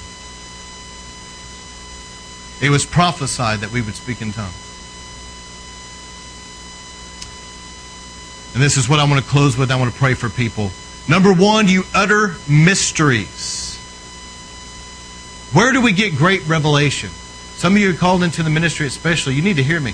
[2.60, 4.71] It was prophesied that we would speak in tongues.
[8.54, 9.72] And this is what I want to close with.
[9.72, 10.72] I want to pray for people.
[11.08, 13.78] Number one, you utter mysteries.
[15.54, 17.10] Where do we get great revelation?
[17.10, 19.36] Some of you are called into the ministry, especially.
[19.36, 19.94] You need to hear me.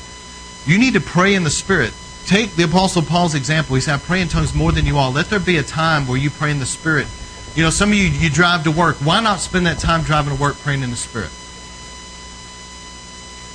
[0.66, 1.94] You need to pray in the Spirit.
[2.26, 3.76] Take the Apostle Paul's example.
[3.76, 5.12] He said, I pray in tongues more than you all.
[5.12, 7.08] Let there be a time where you pray in the Spirit.
[7.56, 8.98] You know, some of you, you drive to work.
[8.98, 11.32] Why not spend that time driving to work praying in the Spirit?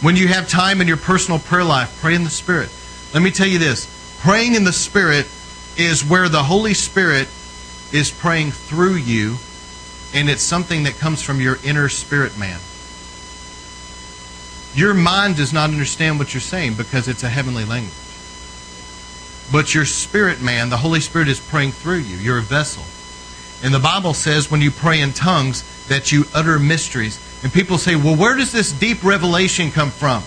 [0.02, 2.70] When you have time in your personal prayer life, pray in the Spirit.
[3.14, 3.86] Let me tell you this
[4.22, 5.26] praying in the Spirit
[5.76, 7.26] is where the Holy Spirit
[7.92, 9.36] is praying through you,
[10.14, 12.60] and it's something that comes from your inner spirit man.
[14.74, 17.92] Your mind does not understand what you're saying because it's a heavenly language.
[19.50, 22.16] But your spirit man, the Holy Spirit, is praying through you.
[22.16, 22.84] You're a vessel.
[23.66, 27.20] And the Bible says when you pray in tongues that you utter mysteries.
[27.42, 30.22] And people say, well, where does this deep revelation come from?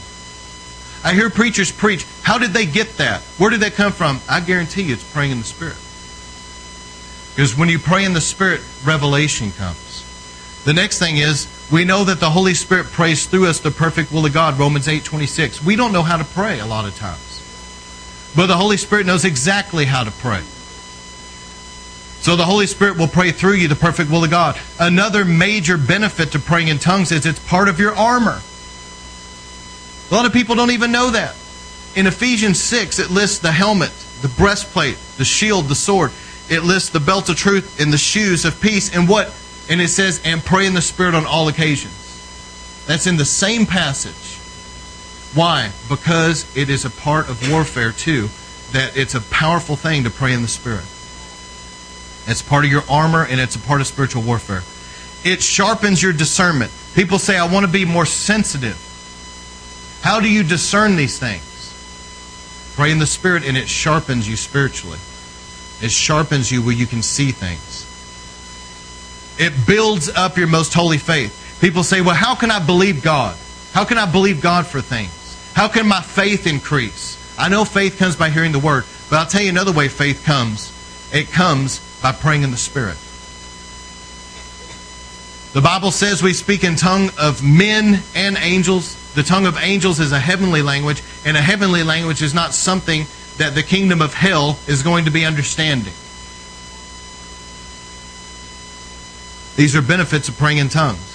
[1.06, 2.04] I hear preachers preach.
[2.24, 3.22] How did they get that?
[3.38, 4.20] Where did that come from?
[4.28, 5.78] I guarantee you it's praying in the Spirit.
[7.36, 10.02] Because when you pray in the Spirit, revelation comes.
[10.66, 14.12] The next thing is, we know that the Holy Spirit prays through us the perfect
[14.12, 15.64] will of God, Romans 8 26.
[15.64, 18.34] We don't know how to pray a lot of times.
[18.36, 20.42] But the Holy Spirit knows exactly how to pray.
[22.26, 24.60] So the Holy Spirit will pray through you the perfect will of God.
[24.80, 28.42] Another major benefit to praying in tongues is it's part of your armor.
[30.10, 31.36] A lot of people don't even know that.
[31.96, 33.92] In Ephesians 6, it lists the helmet,
[34.22, 36.12] the breastplate, the shield, the sword.
[36.50, 38.96] It lists the belt of truth and the shoes of peace.
[38.96, 39.34] And what?
[39.70, 42.84] And it says, and pray in the Spirit on all occasions.
[42.86, 44.40] That's in the same passage.
[45.36, 45.72] Why?
[45.90, 48.30] Because it is a part of warfare, too,
[48.74, 50.86] that it's a powerful thing to pray in the Spirit.
[52.28, 54.64] It's part of your armor and it's a part of spiritual warfare.
[55.24, 56.72] It sharpens your discernment.
[56.94, 58.80] People say, I want to be more sensitive.
[60.06, 61.42] How do you discern these things?
[62.76, 65.00] Pray in the Spirit and it sharpens you spiritually.
[65.82, 67.82] It sharpens you where you can see things.
[69.40, 71.58] It builds up your most holy faith.
[71.60, 73.36] People say, well, how can I believe God?
[73.74, 75.52] How can I believe God for things?
[75.56, 77.18] How can my faith increase?
[77.36, 80.24] I know faith comes by hearing the word, but I'll tell you another way faith
[80.24, 80.72] comes.
[81.12, 82.98] It comes by praying in the Spirit.
[85.54, 89.02] The Bible says we speak in tongue of men and angels.
[89.16, 93.06] The tongue of angels is a heavenly language, and a heavenly language is not something
[93.38, 95.94] that the kingdom of hell is going to be understanding.
[99.56, 101.14] These are benefits of praying in tongues.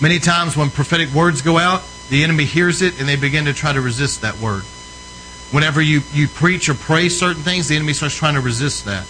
[0.00, 3.54] Many times when prophetic words go out, the enemy hears it and they begin to
[3.54, 4.64] try to resist that word.
[5.52, 9.06] Whenever you, you preach or pray certain things, the enemy starts trying to resist that.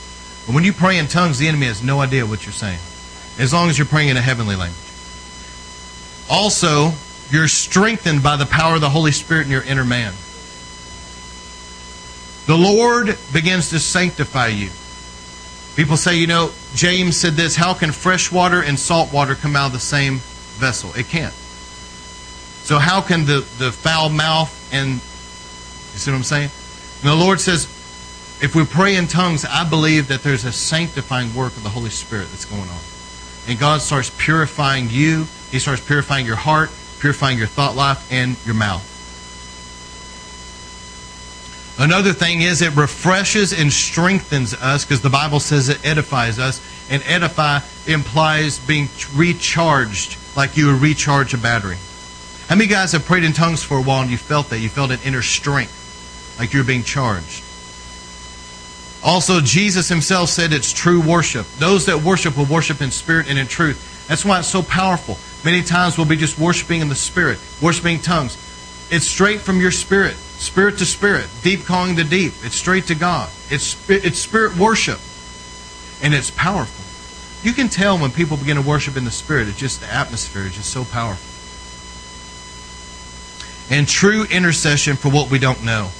[0.46, 2.78] But when you pray in tongues, the enemy has no idea what you're saying,
[3.38, 4.89] as long as you're praying in a heavenly language.
[6.30, 6.92] Also,
[7.30, 10.12] you're strengthened by the power of the Holy Spirit in your inner man.
[12.46, 14.70] The Lord begins to sanctify you.
[15.76, 19.56] People say, you know, James said this how can fresh water and salt water come
[19.56, 20.18] out of the same
[20.58, 20.92] vessel?
[20.94, 21.34] It can't.
[22.62, 26.50] So, how can the, the foul mouth and, you see what I'm saying?
[27.02, 27.64] And the Lord says,
[28.42, 31.90] if we pray in tongues, I believe that there's a sanctifying work of the Holy
[31.90, 32.80] Spirit that's going on.
[33.48, 38.36] And God starts purifying you, He starts purifying your heart, purifying your thought life, and
[38.44, 38.86] your mouth.
[41.78, 46.60] Another thing is it refreshes and strengthens us because the Bible says it edifies us.
[46.90, 51.78] And edify implies being recharged like you would recharge a battery.
[52.48, 54.58] How many guys have prayed in tongues for a while and you felt that?
[54.58, 57.44] You felt an inner strength, like you're being charged.
[59.02, 61.46] Also, Jesus himself said it's true worship.
[61.58, 64.06] Those that worship will worship in spirit and in truth.
[64.08, 65.16] That's why it's so powerful.
[65.44, 68.36] Many times we'll be just worshiping in the spirit, worshiping tongues.
[68.90, 72.32] It's straight from your spirit spirit to spirit, deep calling to deep.
[72.42, 73.30] It's straight to God.
[73.50, 74.98] It's, it's spirit worship.
[76.02, 76.84] And it's powerful.
[77.46, 80.44] You can tell when people begin to worship in the spirit, it's just the atmosphere
[80.44, 81.26] is just so powerful.
[83.70, 85.90] and true intercession for what we don't know.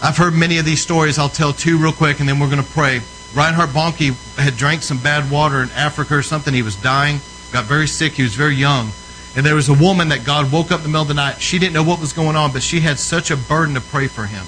[0.00, 1.18] I've heard many of these stories.
[1.18, 3.00] I'll tell two real quick, and then we're going to pray.
[3.34, 6.54] Reinhard Bonnke had drank some bad water in Africa or something.
[6.54, 7.20] He was dying,
[7.52, 8.12] got very sick.
[8.12, 8.90] He was very young.
[9.36, 11.40] And there was a woman that God woke up in the middle of the night.
[11.40, 14.06] She didn't know what was going on, but she had such a burden to pray
[14.06, 14.46] for him.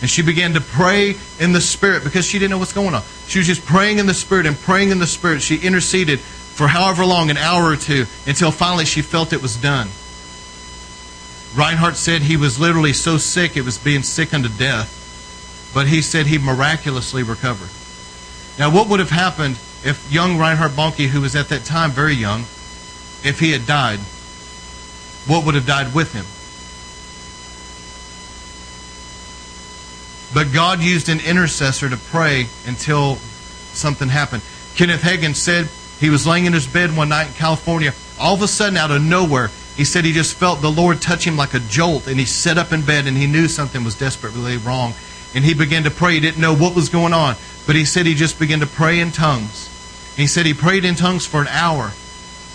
[0.00, 3.02] And she began to pray in the Spirit because she didn't know what's going on.
[3.26, 5.42] She was just praying in the Spirit and praying in the Spirit.
[5.42, 9.56] She interceded for however long, an hour or two, until finally she felt it was
[9.56, 9.88] done.
[11.54, 14.98] Reinhard said he was literally so sick, it was being sick unto death.
[15.74, 17.70] But he said he miraculously recovered.
[18.58, 22.14] Now, what would have happened if young Reinhard Bonnke, who was at that time very
[22.14, 22.40] young,
[23.24, 23.98] if he had died?
[25.26, 26.26] What would have died with him?
[30.34, 33.16] But God used an intercessor to pray until
[33.74, 34.42] something happened.
[34.74, 35.68] Kenneth Hagin said
[36.00, 37.92] he was laying in his bed one night in California.
[38.18, 41.26] All of a sudden, out of nowhere, he said he just felt the Lord touch
[41.26, 43.98] him like a jolt, and he sat up in bed and he knew something was
[43.98, 44.94] desperately wrong.
[45.34, 46.14] And he began to pray.
[46.14, 47.36] He didn't know what was going on,
[47.66, 49.68] but he said he just began to pray in tongues.
[50.16, 51.92] He said he prayed in tongues for an hour.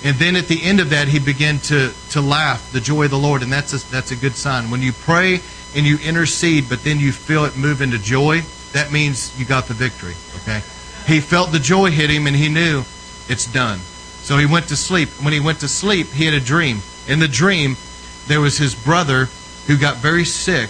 [0.04, 3.12] And then at the end of that, he began to, to laugh, the joy of
[3.12, 3.42] the Lord.
[3.42, 4.70] And that's a, that's a good sign.
[4.70, 5.42] When you pray
[5.76, 8.42] and you intercede, but then you feel it move into joy,
[8.74, 10.14] that means you got the victory.
[10.44, 10.62] Okay?
[11.08, 12.84] He felt the joy hit him and he knew
[13.28, 13.80] it's done.
[14.22, 15.10] So he went to sleep.
[15.24, 16.82] When he went to sleep, he had a dream.
[17.08, 17.78] In the dream,
[18.28, 19.30] there was his brother
[19.68, 20.70] who got very sick,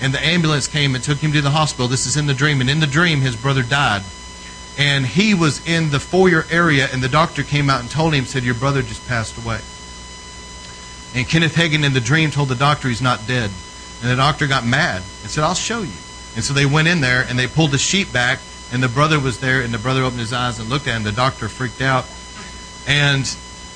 [0.00, 1.88] and the ambulance came and took him to the hospital.
[1.88, 2.60] This is in the dream.
[2.60, 4.02] And in the dream, his brother died.
[4.78, 8.24] And he was in the foyer area, and the doctor came out and told him,
[8.24, 9.60] said, Your brother just passed away.
[11.14, 13.50] And Kenneth Hagin in the dream told the doctor he's not dead.
[14.00, 15.96] And the doctor got mad and said, I'll show you.
[16.36, 18.38] And so they went in there and they pulled the sheet back,
[18.72, 21.02] and the brother was there, and the brother opened his eyes and looked at him.
[21.02, 22.04] The doctor freaked out.
[22.86, 23.24] And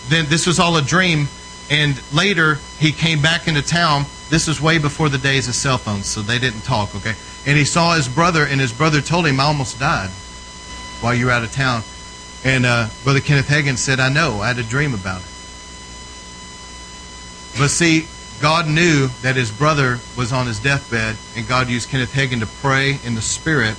[0.09, 1.27] then this was all a dream.
[1.73, 4.05] And later, he came back into town.
[4.29, 7.15] This was way before the days of cell phones, so they didn't talk, okay?
[7.47, 10.11] And he saw his brother, and his brother told him, I almost died
[11.01, 11.83] while you were out of town.
[12.45, 15.29] And uh, Brother Kenneth Hagin said, I know, I had a dream about it.
[17.57, 18.07] But see,
[18.43, 22.47] God knew that his brother was on his deathbed, and God used Kenneth Hagin to
[22.61, 23.77] pray in the Spirit,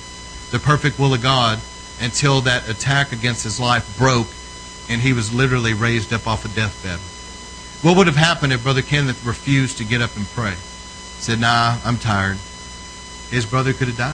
[0.50, 1.60] the perfect will of God,
[2.00, 4.26] until that attack against his life broke,
[4.90, 6.98] and he was literally raised up off a deathbed.
[7.84, 10.54] What would have happened if Brother Kenneth refused to get up and pray?
[11.18, 12.38] Said, Nah, I'm tired.
[13.28, 14.13] His brother could have died.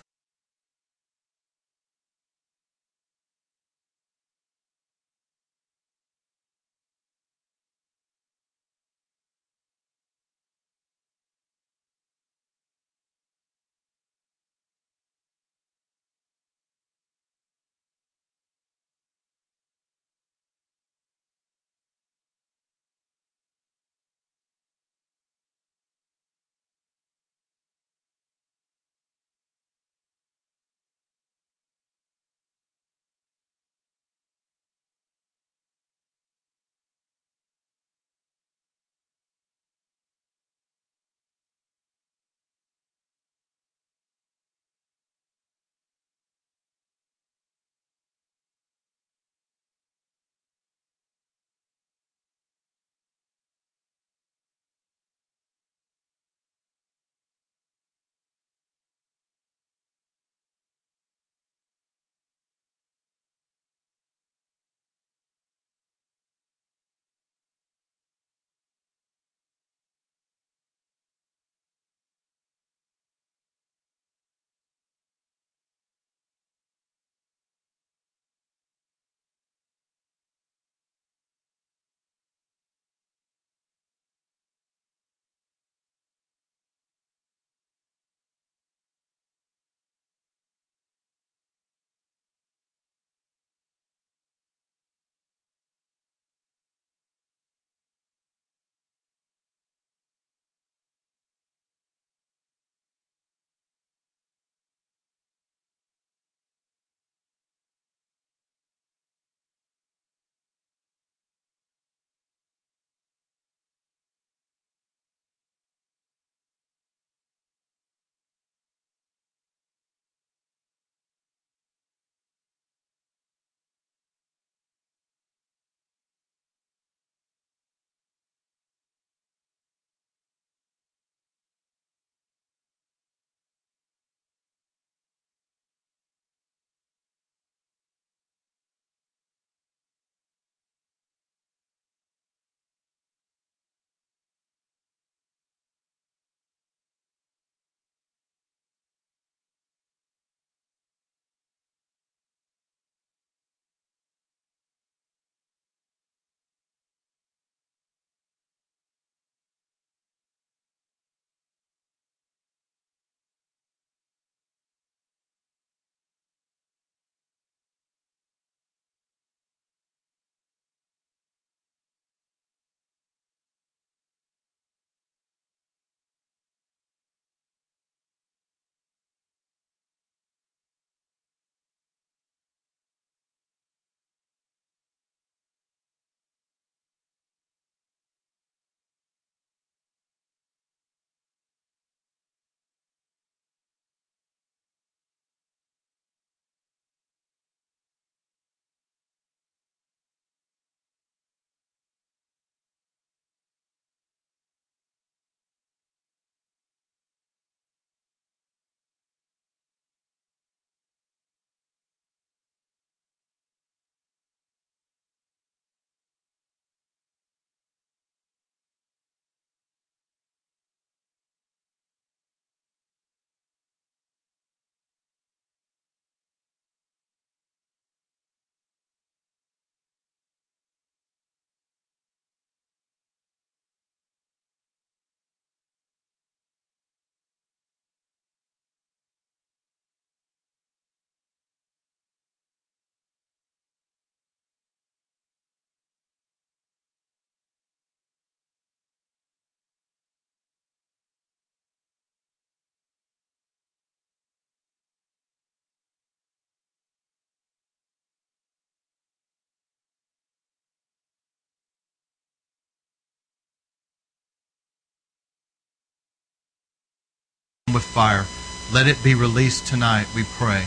[267.72, 268.26] With fire.
[268.72, 270.66] Let it be released tonight, we pray.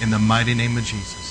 [0.00, 1.27] In the mighty name of Jesus.